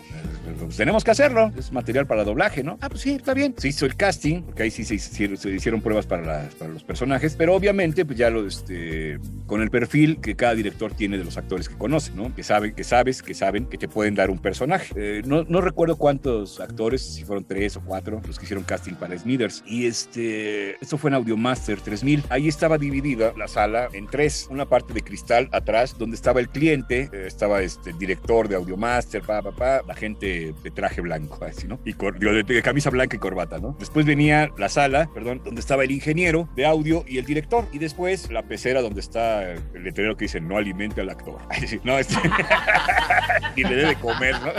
[0.60, 2.78] Pues, tenemos que hacerlo, es material para doblaje, ¿no?
[2.82, 3.53] Ah, pues sí, está bien.
[3.58, 6.72] Se hizo el casting, porque ahí sí se hicieron, se hicieron pruebas para, las- para
[6.72, 11.18] los personajes, pero obviamente, pues ya lo, este, con el perfil que cada director tiene
[11.18, 12.34] de los actores que conoce, ¿no?
[12.36, 14.93] Que saben, que sabes, que saben que te pueden dar un personaje.
[14.95, 18.93] Eh, no, no recuerdo cuántos actores, si fueron tres o cuatro, los que hicieron casting
[18.95, 19.64] para Smithers.
[19.66, 22.24] Y este, esto fue en Audiomaster 3000.
[22.30, 24.47] Ahí estaba dividida la sala en tres.
[24.49, 28.56] Una parte de cristal atrás, donde estaba el cliente, eh, estaba este, el director de
[28.56, 31.79] Audiomaster, pa, pa, pa, la gente de traje blanco, así, ¿no?
[31.85, 33.75] Y cor- digo, de, camisa blanca y corbata, ¿no?
[33.79, 37.65] Después venía la sala, perdón, donde estaba el ingeniero de audio y el director.
[37.71, 41.37] Y después la pecera donde está el letrero que dice no alimente al actor.
[41.49, 42.15] Ay, sí, no, este...
[43.55, 44.51] Ni le debe comer, ¿no?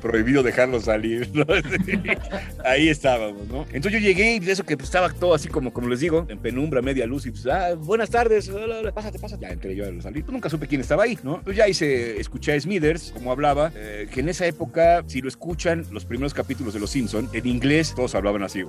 [0.00, 1.44] Prohibido dejarlo salir, ¿no?
[2.64, 3.62] Ahí estábamos, ¿no?
[3.72, 6.26] Entonces yo llegué y de eso que pues, estaba todo así como, como les digo,
[6.28, 8.50] en penumbra, media luz, y pues, ah, buenas tardes,
[8.94, 9.42] pásate, pásate.
[9.42, 11.36] Ya entré yo a salir, pues nunca supe quién estaba ahí, ¿no?
[11.38, 12.54] Entonces ya hice, escuché a
[13.12, 16.90] Como hablaba, eh, que en esa época, si lo escuchan, los primeros capítulos de Los
[16.90, 18.62] Simpson en inglés, todos hablaban así.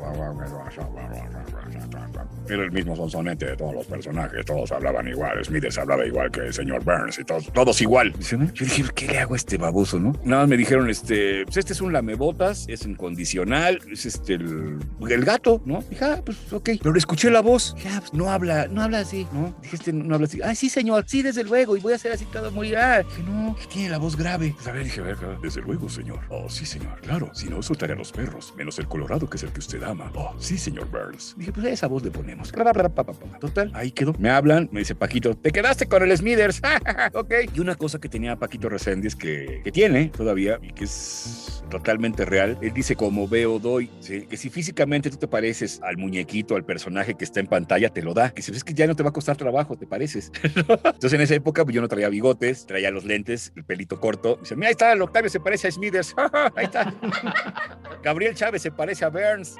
[2.47, 5.43] Era el mismo sonsonete de todos los personajes, todos hablaban igual.
[5.43, 8.13] Smithers hablaba igual que el señor Burns y todos, todos igual.
[8.19, 10.13] Yo dije, ¿qué le hago a este baboso, no?
[10.23, 14.79] Nada más me dijeron, este, pues este es un lamebotas, es incondicional, es este, el,
[15.09, 15.83] el gato, ¿no?
[15.89, 16.69] Dije, ah, pues ok.
[16.79, 19.55] Pero le escuché la voz, dije, ah, pues no habla, no habla así, ¿no?
[19.61, 20.39] Dije, este no habla así.
[20.43, 22.73] Ah, sí, señor, sí, desde luego, y voy a hacer así todo muy.
[22.75, 24.53] Ah, dije, no, que tiene la voz grave.
[24.55, 26.19] Pues, a ver, dije, a ver, desde luego, señor.
[26.29, 27.31] Oh, sí, señor, claro.
[27.33, 30.11] Si no, soltaré a los perros, menos el colorado, que es el que usted ama.
[30.15, 31.35] Oh, sí, señor Burns.
[31.37, 32.34] Dije, pues esa voz le ponemos.
[33.39, 34.13] Total, ahí quedó.
[34.19, 36.61] Me hablan, me dice Paquito, te quedaste con el Smithers.
[37.13, 37.33] ok.
[37.53, 42.57] Y una cosa que tenía Paquito Reséndiz que, tiene todavía y que es totalmente real,
[42.61, 43.87] él dice como veo doy,
[44.29, 48.01] que si físicamente tú te pareces al muñequito, al personaje que está en pantalla, te
[48.01, 48.29] lo da.
[48.31, 50.31] Que si ves que ya no te va a costar trabajo, te pareces.
[50.43, 54.37] Entonces en esa época pues, yo no traía bigotes, traía los lentes, el pelito corto.
[54.41, 56.15] Dice, mira, ahí está, el Octavio se parece a Smithers.
[56.55, 56.93] ahí está.
[58.03, 59.55] Gabriel Chávez se parece a Burns.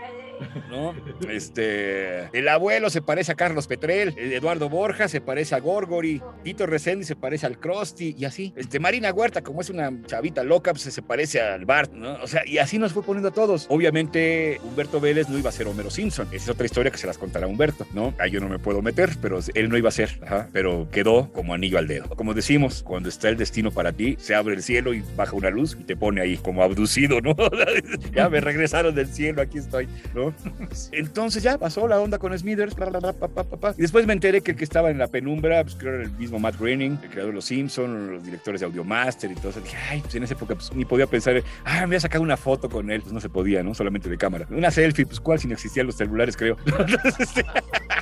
[0.70, 0.94] ¿No?
[1.30, 6.22] Este, el abuelo se parece a Carlos Petrel, el Eduardo Borja se parece a Gorgori,
[6.44, 8.54] Tito Resendi se parece al Krusty y así.
[8.56, 12.16] Este, Marina Huerta, como es una chavita loca, pues se parece al Bart, ¿no?
[12.22, 13.66] O sea, y así nos fue poniendo a todos.
[13.70, 16.28] Obviamente, Humberto Vélez no iba a ser Homero Simpson.
[16.28, 18.14] Esa es otra historia que se las contará Humberto, ¿no?
[18.20, 20.20] Ahí yo no me puedo meter, pero él no iba a ser,
[20.52, 22.10] pero quedó como anillo al dedo.
[22.10, 25.50] Como decimos, cuando está el destino para ti, se abre el cielo y baja una
[25.50, 27.36] luz y te pone ahí como abducido, ¿no?
[28.14, 30.25] ya me regresaron del cielo, aquí estoy, ¿no?
[30.92, 33.74] Entonces ya pasó la onda con Smithers, bla, bla, bla, pa, pa, pa, pa.
[33.78, 36.12] y después me enteré que el que estaba en la penumbra, pues creo era el
[36.12, 39.62] mismo Matt Groening, el creador de Los Simpsons, los directores de Audiomaster y todo eso.
[39.62, 42.22] Dije, ay, pues en esa época pues, ni podía pensar, ah, me voy a sacar
[42.22, 43.74] una foto con él, pues no se podía, ¿no?
[43.74, 44.48] Solamente de cámara.
[44.50, 46.58] Una selfie, pues cuál si no existían los celulares, creo.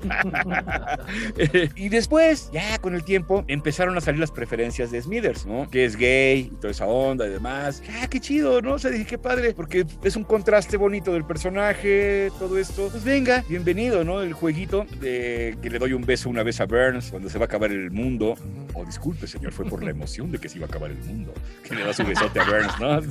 [1.75, 5.69] Y después, ya con el tiempo, empezaron a salir las preferencias de Smithers, ¿no?
[5.69, 7.81] Que es gay y toda esa onda y demás.
[8.01, 8.73] Ah, qué chido, ¿no?
[8.73, 12.89] O sea, dije, qué padre, porque es un contraste bonito del personaje, todo esto.
[12.91, 14.21] Pues venga, bienvenido, ¿no?
[14.21, 17.45] El jueguito de que le doy un beso una vez a Burns cuando se va
[17.45, 18.35] a acabar el mundo.
[18.73, 21.33] Oh, disculpe, señor, fue por la emoción de que se iba a acabar el mundo.
[21.67, 23.01] Que le da su besote a Burns, ¿no?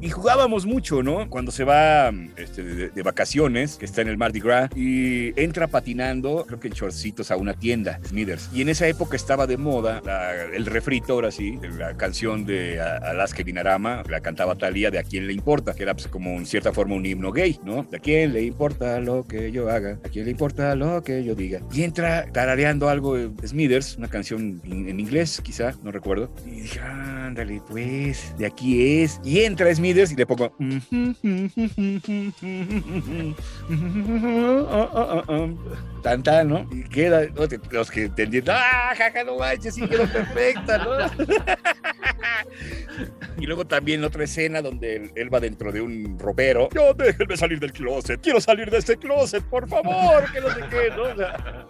[0.00, 1.28] Y jugábamos mucho, ¿no?
[1.30, 5.68] Cuando se va este, de, de vacaciones, que está en el Mardi Gras, y entra
[5.68, 8.48] patinando, creo que en shortcitos, a una tienda, Smithers.
[8.52, 12.44] Y en esa época estaba de moda la- el refrito, ahora sí, de la canción
[12.44, 16.30] de Alaska Dinarama, la cantaba Talía de A quién le importa, que era pues, como
[16.30, 17.82] en cierta forma un himno gay, ¿no?
[17.84, 19.98] ¿De a quién le importa lo que yo haga?
[20.04, 21.60] ¿A quién le importa lo que yo diga?
[21.72, 26.32] Y entra tarareando algo de Smithers, una canción en, en inglés, quizá, no recuerdo.
[26.46, 29.20] Y dije, ándale, pues, de aquí es.
[29.24, 30.54] Y entra Smithers y le pongo.
[36.02, 36.68] Tan, tan, ¿no?
[36.72, 37.42] Y queda, ¿no?
[37.70, 40.92] Los que entendieron, ¡ah, jaja, no manches, sí quedó perfecta, ¿no?
[43.38, 46.61] Y luego también otra escena donde él va dentro de un ropero.
[46.74, 48.20] Yo déjenme salir del closet.
[48.20, 50.30] Quiero salir de este closet, por favor.
[50.32, 51.02] Que no sé qué, ¿no?
[51.02, 51.66] O sea,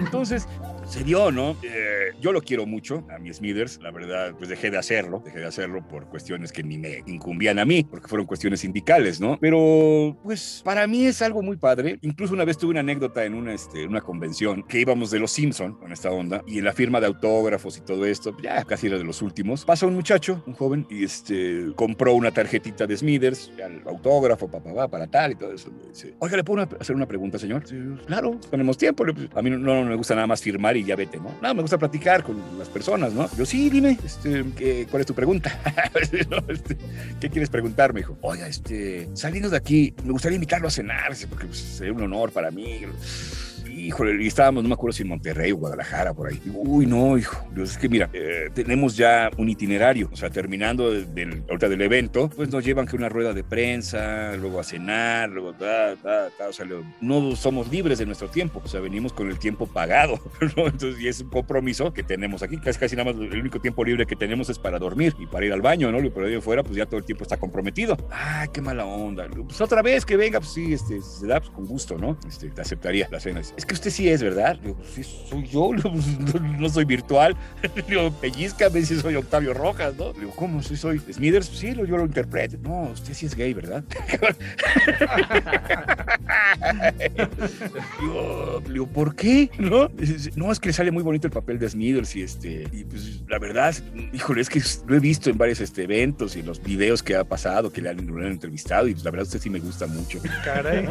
[0.00, 0.48] entonces,
[0.86, 1.56] se dio, ¿no?
[1.62, 3.80] Eh, yo lo quiero mucho, a mi Smithers.
[3.82, 5.22] La verdad, pues dejé de hacerlo.
[5.24, 9.20] Dejé de hacerlo por cuestiones que ni me incumbían a mí, porque fueron cuestiones sindicales,
[9.20, 9.38] ¿no?
[9.40, 11.98] Pero, pues, para mí es algo muy padre.
[12.02, 15.32] Incluso una vez tuve una anécdota en una, este, una convención que íbamos de los
[15.32, 18.86] Simpson con esta onda y en la firma de autógrafos y todo esto, ya casi
[18.86, 19.64] era de los últimos.
[19.64, 24.48] Pasa un muchacho, un joven, y este, compró una tarjetita de Smithers, ya el autógrafo,
[24.48, 25.70] papá, pa, para tal y todo eso.
[25.70, 27.62] Me dice, Oiga, ¿le puedo una- hacer una pregunta, señor?
[27.66, 29.04] Sí, claro, tenemos tiempo.
[29.34, 31.30] A mí no, no me gusta nada más firmar y ya vete, ¿no?
[31.40, 33.28] Nada, me gusta platicar con las personas, ¿no?
[33.36, 35.58] Yo, sí, dime, este, ¿qué- ¿cuál es tu pregunta?
[36.30, 36.76] No, este,
[37.20, 37.92] ¿Qué quieres preguntar?
[37.92, 41.92] Me dijo, oiga, este, saliendo de aquí, me gustaría invitarlo a cenar, porque pues, sería
[41.92, 42.82] un honor para mí.
[43.82, 46.40] Híjole, y estábamos, no me acuerdo si en Monterrey o Guadalajara, por ahí.
[46.54, 51.42] Uy, no, hijo, es que mira, eh, tenemos ya un itinerario, o sea, terminando del,
[51.48, 55.52] ahorita del evento, pues nos llevan que una rueda de prensa, luego a cenar, luego
[55.54, 56.64] ta, ta, ta, o sea,
[57.00, 60.20] no somos libres de nuestro tiempo, o sea, venimos con el tiempo pagado,
[60.56, 60.68] ¿no?
[60.68, 63.84] Entonces, y es un compromiso que tenemos aquí, casi, casi nada más el único tiempo
[63.84, 65.98] libre que tenemos es para dormir y para ir al baño, ¿no?
[66.14, 67.96] Pero ahí afuera, pues ya todo el tiempo está comprometido.
[68.12, 69.26] Ah, qué mala onda.
[69.28, 72.16] Pues otra vez que venga, pues sí, este, se da pues, con gusto, ¿no?
[72.28, 73.40] Este, te aceptaría la cena.
[73.40, 74.58] Es que usted sí es, ¿verdad?
[74.62, 75.70] Digo, pues sí, soy yo,
[76.58, 77.36] no, soy virtual.
[77.88, 80.12] Digo, pellizcame si soy Octavio Rojas, ¿no?
[80.12, 80.62] Digo, ¿cómo?
[80.62, 81.46] ¿Sí soy Smithers?
[81.46, 82.56] Sí, yo lo interpreto.
[82.62, 83.82] No, usted sí es gay, ¿verdad?
[88.00, 89.50] digo, digo, ¿por qué?
[89.58, 89.90] ¿No?
[90.36, 93.22] No, es que le sale muy bonito el papel de Smithers y este, y pues
[93.28, 93.74] la verdad,
[94.12, 97.24] híjole, es que lo he visto en varios este, eventos y los videos que ha
[97.24, 100.20] pasado, que le han, entrevistado y pues la verdad usted sí me gusta mucho.
[100.44, 100.88] Caray.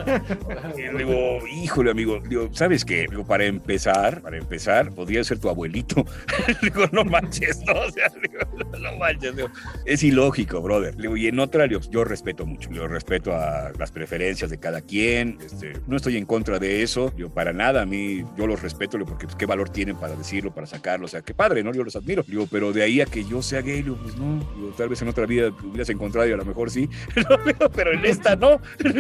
[0.98, 3.06] Digo, híjole, amigo, digo, ¿sabes qué?
[3.10, 6.06] Digo, para empezar, para empezar, podría ser tu abuelito.
[6.62, 8.40] digo, no manches, no, o sea, digo,
[8.80, 9.50] no manches, digo,
[9.86, 10.96] es ilógico, brother.
[10.96, 14.80] Digo, y en otra, digo, yo respeto mucho, yo respeto a las preferencias de cada
[14.80, 18.62] quien, este, no estoy en contra de eso, digo, para nada, a mí, yo los
[18.62, 21.74] respeto, porque pues, qué valor tienen para decirlo, para sacarlo, o sea, qué padre, ¿no?
[21.74, 24.40] Yo los admiro, digo, pero de ahí a que yo sea gay, digo, pues no,
[24.56, 26.88] digo, tal vez en otra vida hubieras encontrado y a lo mejor sí,
[27.76, 28.62] pero en esta no.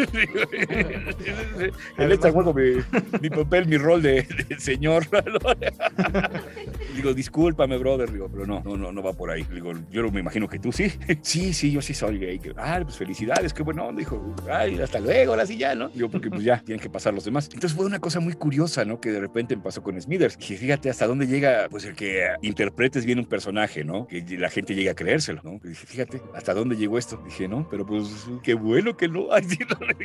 [1.97, 2.73] en esta juego mi,
[3.21, 4.25] mi, papel, mi rol de,
[4.57, 5.05] señor.
[6.95, 9.45] digo, discúlpame, brother, digo, pero no, no, no, no va por ahí.
[9.53, 10.91] Digo, yo me imagino que tú sí.
[11.21, 12.39] sí, sí, yo sí soy gay.
[12.57, 13.91] Ah, pues felicidades, qué bueno.
[13.93, 15.89] Dijo, ay, hasta luego, ahora sí ya, ¿no?
[15.89, 17.49] Digo, porque pues ya tienen que pasar los demás.
[17.53, 18.99] Entonces fue una cosa muy curiosa, ¿no?
[18.99, 20.37] Que de repente me pasó con Smithers.
[20.39, 24.07] Y fíjate hasta dónde llega, pues el que interpretes bien un personaje, ¿no?
[24.07, 25.59] Que la gente llegue a creérselo, ¿no?
[25.63, 27.21] Y dije, fíjate, hasta dónde llegó esto.
[27.25, 28.07] Dije, no, pero pues
[28.43, 29.27] qué bueno que no.
[29.31, 29.57] Ay, sí,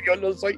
[0.05, 0.57] yo no soy.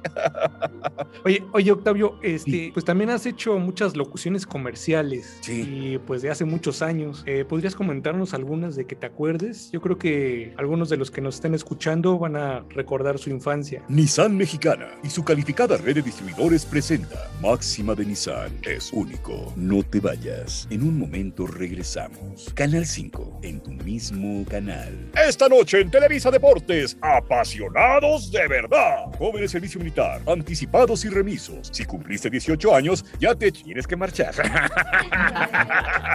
[1.24, 5.38] oye, oye, Octavio, este, pues también has hecho muchas locuciones comerciales.
[5.40, 5.62] Sí.
[5.66, 7.22] Y pues de hace muchos años.
[7.26, 9.70] Eh, ¿Podrías comentarnos algunas de que te acuerdes?
[9.72, 13.82] Yo creo que algunos de los que nos estén escuchando van a recordar su infancia.
[13.88, 19.52] Nissan Mexicana y su calificada red de distribuidores presenta Máxima de Nissan es único.
[19.56, 20.66] No te vayas.
[20.70, 22.50] En un momento regresamos.
[22.54, 25.10] Canal 5 en tu mismo canal.
[25.14, 29.06] Esta noche en Televisa Deportes, apasionados de verdad.
[29.18, 31.68] Jóvenes servicio militar, anticipados y remisos.
[31.72, 34.34] Si cumpliste 18 años, ya te tienes que marchar.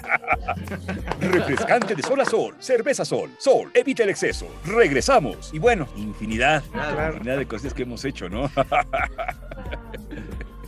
[1.20, 4.48] Refrescante de sol a sol, cerveza sol, sol, evita el exceso.
[4.66, 5.54] Regresamos.
[5.54, 6.64] Y bueno, infinidad,
[7.12, 8.50] infinidad de cosas que hemos hecho, ¿no?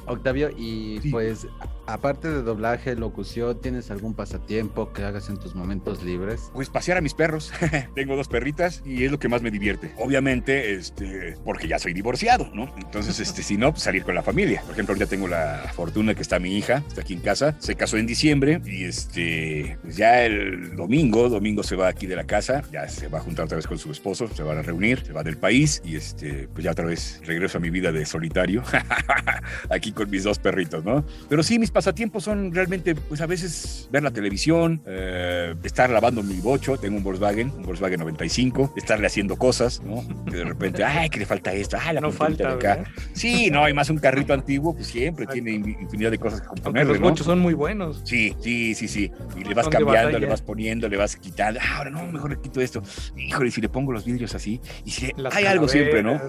[0.05, 1.47] Octavio, y pues
[1.87, 6.51] aparte de doblaje, locución, ¿tienes algún pasatiempo que hagas en tus momentos libres?
[6.53, 7.51] Pues pasear a mis perros.
[7.95, 9.93] Tengo dos perritas y es lo que más me divierte.
[9.97, 12.73] Obviamente, este, porque ya soy divorciado, ¿no?
[12.77, 14.61] Entonces, este, si no, pues salir con la familia.
[14.61, 17.75] Por ejemplo, ahorita tengo la fortuna que está mi hija, está aquí en casa, se
[17.75, 22.25] casó en diciembre y este, pues ya el domingo, domingo se va aquí de la
[22.25, 25.03] casa, ya se va a juntar otra vez con su esposo, se van a reunir,
[25.05, 28.05] se va del país y este, pues ya otra vez regreso a mi vida de
[28.05, 28.63] solitario.
[29.69, 31.05] aquí con mis dos perritos, ¿no?
[31.29, 36.23] Pero sí, mis pasatiempos son realmente, pues a veces ver la televisión, eh, estar lavando
[36.23, 40.03] mi bocho, tengo un Volkswagen, un Volkswagen 95, estarle haciendo cosas, ¿no?
[40.25, 42.83] Que de repente, ay, que le falta esto, ay, la no falta de acá.
[43.13, 46.93] Sí, no, hay más un carrito antiguo, pues siempre tiene infinidad de cosas que componerle,
[46.93, 48.01] Los bochos son muy buenos.
[48.05, 49.11] Sí, sí, sí, sí.
[49.39, 51.59] Y le vas cambiando, le vas poniendo, le vas quitando.
[51.61, 52.81] Ah, ahora no, mejor le quito esto.
[53.15, 56.19] Híjole, si le pongo los vidrios así, y si hay algo siempre, ¿no?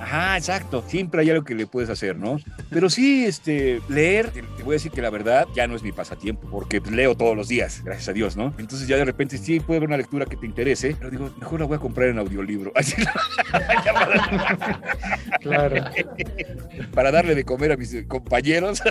[0.00, 0.82] Ajá, exacto.
[0.88, 2.40] Siempre hay algo que le puedes hacer, ¿no?
[2.70, 5.92] Pero sí, este, leer, te, voy a decir que la verdad ya no es mi
[5.92, 8.54] pasatiempo, porque leo todos los días, gracias a Dios, ¿no?
[8.56, 11.60] Entonces ya de repente sí puede haber una lectura que te interese, pero digo, mejor
[11.60, 12.72] la voy a comprar en audiolibro.
[15.42, 15.84] claro.
[16.94, 18.82] Para darle de comer a mis compañeros,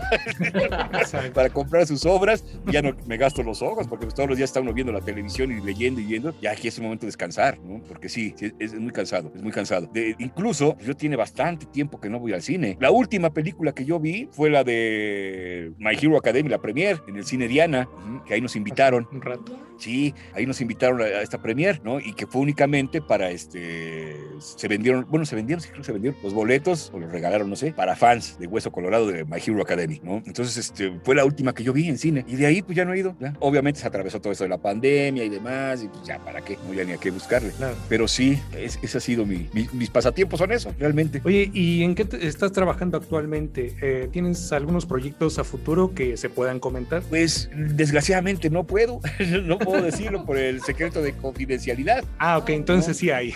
[1.34, 4.60] para comprar sus obras, ya no me gasto los ojos, porque todos los días está
[4.60, 7.58] uno viendo la televisión y leyendo y viendo, ya aquí es un momento de descansar,
[7.62, 7.82] ¿no?
[7.82, 9.90] Porque sí, es, muy cansado, es muy cansado.
[9.92, 12.78] De, incluso yo tiene bastante tiempo que no voy al cine.
[12.80, 17.16] La última película que yo vi fue la de My Hero Academy, la premier, en
[17.16, 17.88] el cine Diana,
[18.26, 19.08] que ahí nos invitaron.
[19.12, 19.58] Un rato.
[19.78, 22.00] Sí, ahí nos invitaron a esta premier, ¿no?
[22.00, 24.16] Y que fue únicamente para este.
[24.40, 27.50] Se vendieron, bueno, se vendieron, sí creo que se vendieron los boletos, o los regalaron,
[27.50, 30.22] no sé, para fans de Hueso Colorado de My Hero Academy, ¿no?
[30.26, 32.26] Entonces, este, fue la última que yo vi en cine.
[32.28, 33.16] Y de ahí, pues ya no he ido.
[33.40, 36.58] Obviamente se atravesó todo esto de la pandemia y demás, y pues ya, ¿para qué?
[36.68, 37.52] No ya ni a qué buscarle.
[37.90, 41.22] Pero sí, ese ha sido mi, mis pasatiempos, son eso, realmente.
[41.24, 43.76] Oye, ¿y en qué estás trabajando actualmente?
[43.82, 47.04] Eh, ¿Tienes algunos proyectos a futuro que se puedan comentar?
[47.10, 49.00] Pues desgraciadamente no puedo,
[49.44, 52.04] no puedo decirlo por el secreto de confidencialidad.
[52.18, 53.34] Ah, ok, entonces sí hay.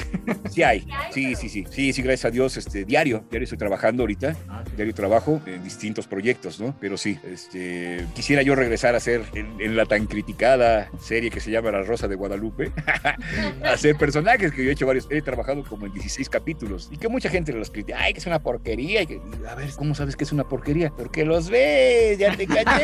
[0.49, 1.65] Sí hay, sí, sí, sí.
[1.69, 4.35] Sí, sí, gracias a Dios, este, diario, diario estoy trabajando ahorita,
[4.75, 6.75] diario trabajo en distintos proyectos, ¿no?
[6.79, 11.39] Pero sí, este, quisiera yo regresar a hacer en, en la tan criticada serie que
[11.39, 12.71] se llama La Rosa de Guadalupe,
[13.63, 17.07] hacer personajes que yo he hecho varios, he trabajado como en 16 capítulos y que
[17.07, 20.15] mucha gente los critica, ay, que es una porquería, y que, a ver, ¿cómo sabes
[20.15, 20.91] que es una porquería?
[20.91, 22.83] Porque los ves, ya te caché.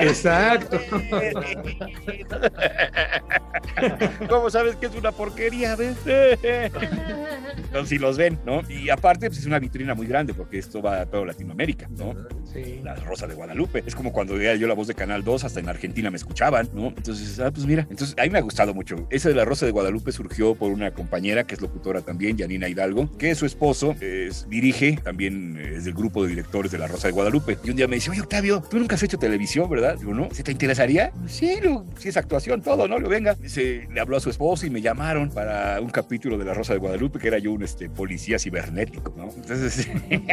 [0.00, 0.80] Exacto.
[4.28, 5.76] ¿Cómo sabes que es una porquería?
[5.76, 5.96] ¿Ves?
[7.70, 8.62] Entonces, si los ven, ¿no?
[8.68, 12.16] Y aparte, pues es una vitrina muy grande porque esto va a toda Latinoamérica, ¿no?
[12.52, 12.80] Sí.
[12.82, 13.84] La Rosa de Guadalupe.
[13.86, 16.68] Es como cuando veía yo la voz de Canal 2, hasta en Argentina me escuchaban,
[16.74, 16.88] ¿no?
[16.88, 17.86] Entonces, ah, pues mira.
[17.88, 19.06] Entonces, a mí me ha gustado mucho.
[19.08, 22.68] Esa de la Rosa de Guadalupe surgió por una compañera que es locutora también, Janina
[22.68, 27.06] Hidalgo, que su esposo es, dirige, también es del grupo de directores de la Rosa
[27.06, 27.56] de Guadalupe.
[27.62, 29.96] Y un día me dice, oye, Octavio, tú nunca has hecho televisión, ¿verdad?
[29.96, 30.28] Digo, ¿no?
[30.32, 31.12] ¿Se te interesaría?
[31.26, 32.98] Sí, lo, sí es actuación, todo, ¿no?
[32.98, 33.34] Lo venga.
[33.34, 36.72] Dice, le habló a su esposo y me llamaron para un capítulo de la Rosa
[36.72, 39.30] de Guadalupe, que era yo un este, policía cibernético, ¿no?
[39.30, 39.88] Entonces,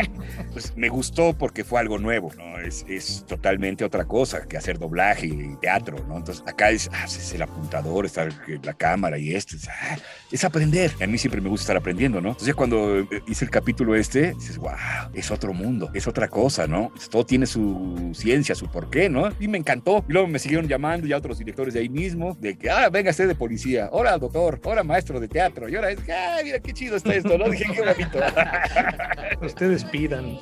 [0.54, 2.60] pues me gustó porque fue algo nuevo, ¿no?
[2.60, 6.18] Es, es totalmente otra cosa que hacer doblaje y teatro, ¿no?
[6.18, 8.28] Entonces, acá es, ah, el apuntador, está
[8.64, 9.98] la cámara y esto, es, ah,
[10.32, 10.92] es aprender.
[11.02, 12.30] A mí siempre me gusta estar aprendiendo, ¿no?
[12.30, 14.72] Entonces, ya cuando eh, hice el capítulo este, dices, wow,
[15.14, 16.92] es otro mundo, es otra cosa, ¿no?
[17.10, 19.30] Todo tiene su ciencia, su porqué, ¿no?
[19.40, 20.04] Y me encantó.
[20.08, 23.12] Y luego me siguieron llamando ya otros directores de ahí mismo, de que, ah, venga
[23.12, 26.74] usted de policía, ahora doctor, ahora maestro de teatro, y ahora es, ah, mira qué
[26.74, 27.50] chido está esto, ¿no?
[27.50, 28.20] Dije, qué bonito.
[29.42, 30.38] Ustedes pidan.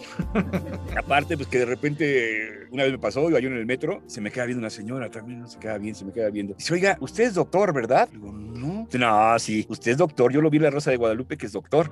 [0.98, 4.22] Aparte, pues que de repente, una vez me pasó, iba yo en el metro, se
[4.22, 6.56] me queda viendo una señora también, no se queda bien, se me queda viendo.
[6.56, 8.10] Dice, oiga, usted es doctor, ¿verdad?
[8.12, 8.88] Digo, no.
[8.94, 11.52] No, sí, usted es doctor, yo lo vi en la Rosa de Guadalupe, que es
[11.52, 11.92] doctor.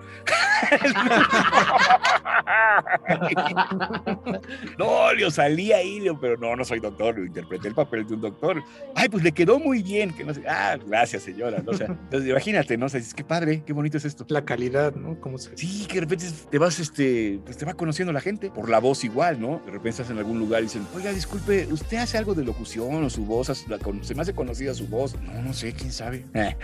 [4.77, 8.15] no, Leo, salí ahí, Leo, pero no, no soy doctor, Leo, interpreté el papel de
[8.15, 8.63] un doctor.
[8.95, 11.71] Ay, pues le quedó muy bien, que no sé, ah, gracias, señora, ¿no?
[11.71, 12.87] O sea, entonces imagínate, ¿no?
[12.87, 14.25] O sea, dices, qué padre, qué bonito es esto.
[14.29, 15.19] La calidad, ¿no?
[15.19, 18.49] ¿Cómo se Sí, que de repente te vas, este, pues te va conociendo la gente
[18.49, 19.61] por la voz igual, ¿no?
[19.65, 23.03] De repente estás en algún lugar y dicen, oiga, disculpe, ¿usted hace algo de locución
[23.03, 25.15] o su voz, se me hace conocida su voz?
[25.21, 26.25] No, no sé, quién sabe.
[26.33, 26.55] Me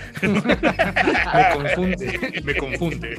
[1.53, 3.17] confunde, me confunde.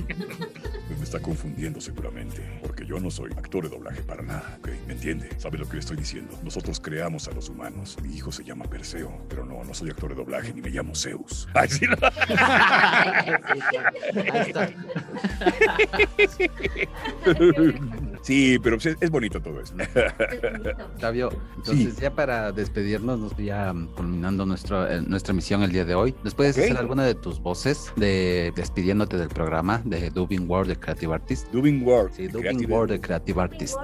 [0.89, 4.69] Me está confundiendo seguramente, porque yo no soy actor de doblaje para nada, ¿ok?
[4.87, 5.29] ¿Me entiende?
[5.39, 6.39] ¿Sabe lo que le estoy diciendo?
[6.43, 7.97] Nosotros creamos a los humanos.
[8.03, 10.95] Mi hijo se llama Perseo, pero no, no soy actor de doblaje ni me llamo
[10.95, 11.49] Zeus.
[11.55, 11.97] Ay, sí, no.
[18.23, 19.75] Sí, pero pues, es, es bonito todo eso.
[20.95, 25.85] Octavio, entonces ya para despedirnos, nos- ya mm, culminando nuestro, eh, nuestra emisión el día
[25.85, 30.49] de hoy, ¿nos puedes hacer alguna de tus voces de despidiéndote del programa de Dubbing
[30.51, 31.49] World de Creative Artist?
[31.51, 32.13] Dubbing World.
[32.13, 33.77] Sí, de Dubbing Creative- World de Creative Artist.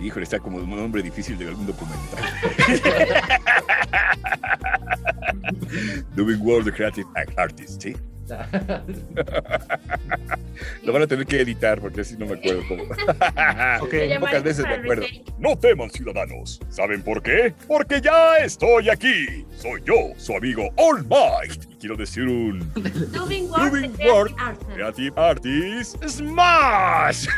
[0.00, 2.00] Híjole, está como un nombre difícil de algún documental.
[6.14, 7.96] Doing World the Creative Artist, ¿sí?
[10.82, 12.84] Lo van a tener que editar porque así no me acuerdo cómo.
[13.80, 13.94] Ok.
[14.20, 15.06] Pocas veces me acuerdo.
[15.38, 16.60] No teman, ciudadanos.
[16.68, 17.54] ¿Saben por qué?
[17.66, 19.44] Porque ya estoy aquí.
[19.56, 21.64] Soy yo, su amigo All Might.
[21.70, 22.70] Y quiero decir un
[23.12, 24.34] Doing Doing World
[24.74, 27.26] Creative Artist Smash.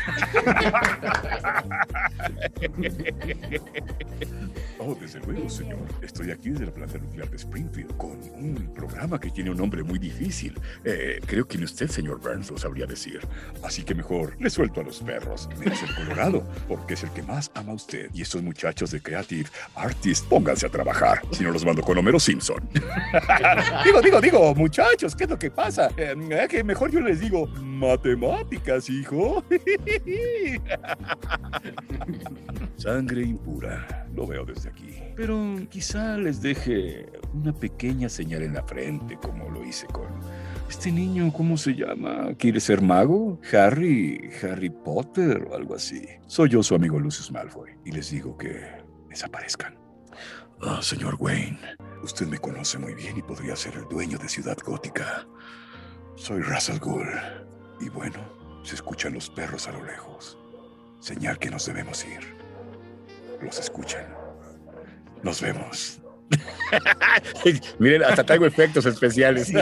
[4.85, 5.79] Oh, desde luego, señor.
[6.03, 9.85] Estoy aquí desde la planta nuclear de Springfield con un programa que tiene un nombre
[9.85, 10.59] muy difícil.
[10.85, 13.12] Eh, creo que ni usted, señor Burns, lo sabría decir.
[13.63, 15.49] Así que mejor le suelto a los perros.
[15.59, 18.11] Me hace el Colorado, porque es el que más ama a usted.
[18.13, 21.23] Y estos muchachos de Creative Artist, pónganse a trabajar.
[21.33, 22.69] Si no, los mando con Homero Simpson.
[23.85, 25.91] digo, digo, digo, muchachos, ¿qué es lo que pasa?
[25.97, 29.45] Eh, eh, que mejor yo les digo matemáticas, hijo.
[32.77, 34.07] Sangre impura.
[34.15, 34.99] Lo veo desde aquí.
[35.17, 40.09] Pero quizá les deje una pequeña señal en la frente, como lo hice con
[40.73, 42.33] este niño, ¿cómo se llama?
[42.39, 43.39] ¿Quiere ser mago?
[43.53, 46.03] Harry, Harry Potter o algo así.
[46.27, 48.59] Soy yo, su amigo Lucius Malfoy, y les digo que
[49.11, 49.77] desaparezcan.
[50.63, 51.59] Ah, señor Wayne,
[52.03, 55.27] usted me conoce muy bien y podría ser el dueño de Ciudad Gótica.
[56.17, 57.07] Soy Russell Gould.
[57.79, 58.19] Y bueno,
[58.63, 60.39] se escuchan los perros a lo lejos.
[61.01, 62.35] Señal que nos debemos ir.
[63.43, 64.07] Los escuchan.
[65.23, 66.02] Nos vemos.
[67.79, 69.53] Miren, hasta traigo efectos especiales.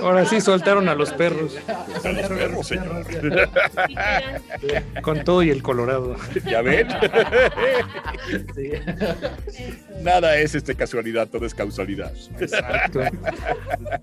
[0.00, 1.56] Ahora sí soltaron a los perros.
[2.04, 3.04] A los perros, señor.
[5.02, 6.16] Con todo y el colorado.
[6.44, 6.88] ¿Ya ven?
[10.02, 12.12] Nada es este casualidad, todo es causalidad.
[12.38, 13.00] Exacto.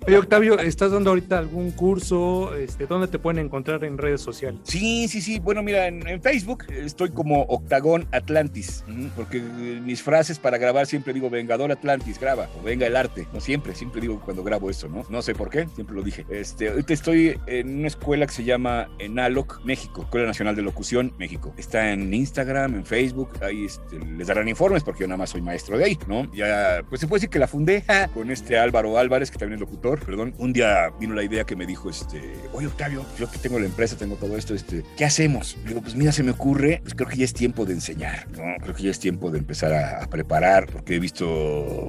[0.07, 2.55] Oye, Octavio, ¿estás dando ahorita algún curso?
[2.55, 4.59] Este, ¿Dónde te pueden encontrar en redes sociales?
[4.63, 5.39] Sí, sí, sí.
[5.39, 8.83] Bueno, mira, en, en Facebook estoy como Octagón Atlantis,
[9.15, 11.29] porque mis frases para grabar siempre digo
[11.65, 13.27] Atlantis, graba, o venga el arte.
[13.33, 15.03] No siempre, siempre digo cuando grabo eso, ¿no?
[15.09, 16.25] No sé por qué, siempre lo dije.
[16.29, 21.13] Este, ahorita estoy en una escuela que se llama Enaloc, México, Escuela Nacional de Locución,
[21.17, 21.53] México.
[21.57, 25.41] Está en Instagram, en Facebook, ahí este, les darán informes porque yo nada más soy
[25.41, 26.31] maestro de ahí, ¿no?
[26.33, 27.83] Ya, pues se puede decir que la fundé
[28.13, 30.33] con este Álvaro Álvarez, que también es locutor, perdón.
[30.37, 32.21] Un día vino la idea que me dijo, este,
[32.53, 35.57] oye Octavio, yo que tengo la empresa, tengo todo esto, este, ¿qué hacemos?
[35.65, 38.43] digo, pues mira, se me ocurre, pues creo que ya es tiempo de enseñar, ¿no?
[38.61, 41.27] Creo que ya es tiempo de empezar a preparar, porque he visto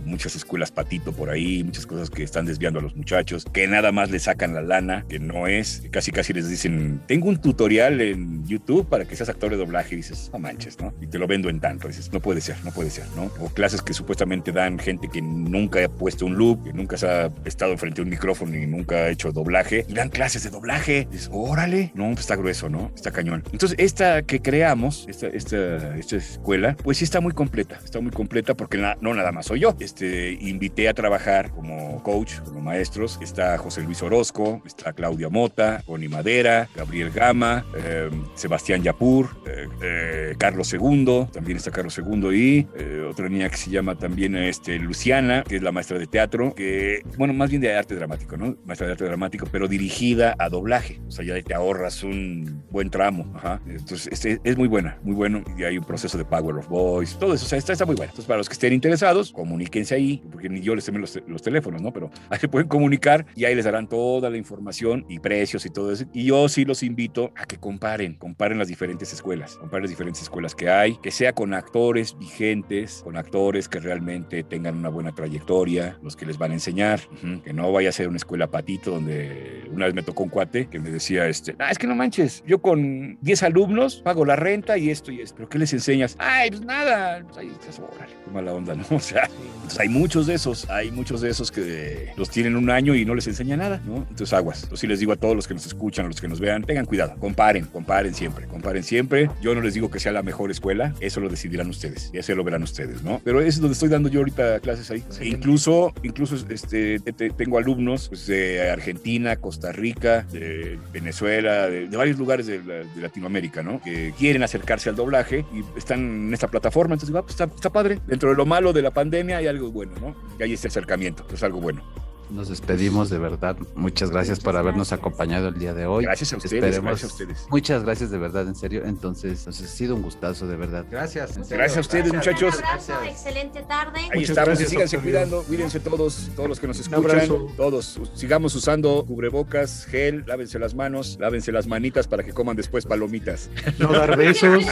[0.05, 3.93] muchas escuelas patito por ahí, muchas cosas que están desviando a los muchachos, que nada
[3.93, 8.01] más le sacan la lana, que no es, casi casi les dicen, tengo un tutorial
[8.01, 10.95] en YouTube para que seas actor de doblaje, dices, no manches, ¿no?
[11.01, 13.25] Y te lo vendo en tanto, dices, no puede ser, no puede ser, ¿no?
[13.41, 17.07] O clases que supuestamente dan gente que nunca ha puesto un loop, que nunca se
[17.07, 20.51] ha estado frente a un micrófono y nunca ha hecho doblaje, y dan clases de
[20.51, 22.91] doblaje, dices, órale, no, pues está grueso, ¿no?
[22.95, 23.43] Está cañón.
[23.53, 28.11] Entonces, esta que creamos, esta, esta, esta escuela, pues sí está muy completa, está muy
[28.13, 29.75] completa porque na- no nada más soy yo.
[29.81, 35.83] Este, invité a trabajar como coach, como maestros, está José Luis Orozco, está Claudia Mota,
[35.87, 42.29] Connie Madera, Gabriel Gama, eh, Sebastián Yapur, eh, eh, Carlos II, también está Carlos II
[42.31, 46.07] y eh, otra niña que se llama también este, Luciana, que es la maestra de
[46.07, 48.55] teatro, que, bueno, más bien de arte dramático, ¿no?
[48.67, 51.01] Maestra de arte dramático, pero dirigida a doblaje.
[51.09, 53.33] O sea, ya te ahorras un buen tramo.
[53.35, 53.63] Ajá.
[53.67, 55.43] Entonces, este, es muy buena, muy bueno.
[55.57, 57.47] Y hay un proceso de Power of Voice, todo eso.
[57.47, 58.11] O sea, está, está muy buena.
[58.11, 61.81] Entonces, para los que estén interesados, comuníquense ahí, porque ni yo les tengo los, teléfonos,
[61.81, 61.93] ¿no?
[61.93, 65.71] Pero ahí se pueden comunicar y ahí les darán toda la información y precios y
[65.71, 66.07] todo eso.
[66.13, 70.23] Y yo sí los invito a que comparen, comparen las diferentes escuelas, comparen las diferentes
[70.23, 75.15] escuelas que hay, que sea con actores vigentes, con actores que realmente tengan una buena
[75.15, 76.99] trayectoria, los que les van a enseñar,
[77.45, 80.67] que no vaya a ser una escuela patito donde una vez me tocó un cuate
[80.67, 84.35] que me decía, este, ah, es que no manches, yo con 10 alumnos pago la
[84.35, 86.17] renta y esto y esto, pero ¿qué les enseñas?
[86.19, 88.85] Ay, pues nada, pues ahí estás, órale, qué mala onda, ¿no?
[88.99, 92.71] O sea, entonces hay muchos de esos, hay muchos de esos que los tienen un
[92.71, 93.97] año y no les enseña nada, ¿no?
[94.09, 94.67] Entonces aguas.
[94.73, 96.87] Sí les digo a todos los que nos escuchan, a los que nos vean, tengan
[96.87, 99.31] cuidado, comparen, comparen siempre, comparen siempre.
[99.43, 102.35] Yo no les digo que sea la mejor escuela, eso lo decidirán ustedes, y eso
[102.35, 103.21] lo verán ustedes, ¿no?
[103.25, 105.05] Pero eso es donde estoy dando yo ahorita clases ahí.
[105.21, 111.69] E incluso, incluso este, te- te- tengo alumnos pues, de Argentina, Costa Rica, de Venezuela,
[111.69, 113.83] de, de varios lugares de, la- de Latinoamérica, ¿no?
[113.83, 115.99] Que quieren acercarse al doblaje y están
[116.29, 116.95] en esta plataforma.
[116.95, 117.99] Entonces digo, ah, pues está, está padre.
[118.07, 120.15] Dentro de lo malo de la pandemia hay algo bueno, ¿no?
[120.39, 121.83] Y hay este acercamiento, es algo bueno.
[122.31, 123.57] Nos despedimos de verdad.
[123.75, 126.05] Muchas gracias por habernos acompañado el día de hoy.
[126.05, 127.47] Gracias a ustedes, Esperemos- gracias a ustedes.
[127.51, 128.83] Muchas gracias de verdad, en serio.
[128.85, 130.85] Entonces, nos ha sido un gustazo de verdad.
[130.91, 131.37] Gracias.
[131.49, 132.57] Gracias a ustedes, muchachos.
[132.59, 134.01] Un abrazo, excelente tarde.
[134.13, 137.47] Ahí estamos, síganse cuidando, cuídense todos, todos los que nos escuchan, abrazo.
[137.57, 142.85] todos, sigamos usando cubrebocas, gel, lávense las manos, lávense las manitas para que coman después
[142.85, 143.49] palomitas.
[143.79, 144.65] No dar besos.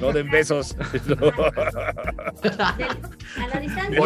[0.00, 0.76] No den besos.
[2.52, 4.00] A la distancia.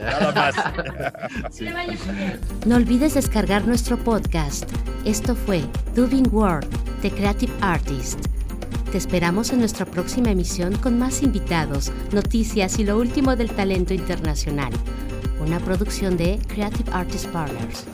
[0.00, 0.54] Nada más.
[2.66, 4.70] No olvides descargar nuestro podcast.
[5.04, 5.62] Esto fue
[5.94, 6.68] Dubing World,
[7.02, 8.20] The Creative Artist.
[8.92, 13.94] Te esperamos en nuestra próxima emisión con más invitados, noticias y lo último del talento
[13.94, 14.72] internacional.
[15.40, 17.86] Una producción de Creative Artist Partners.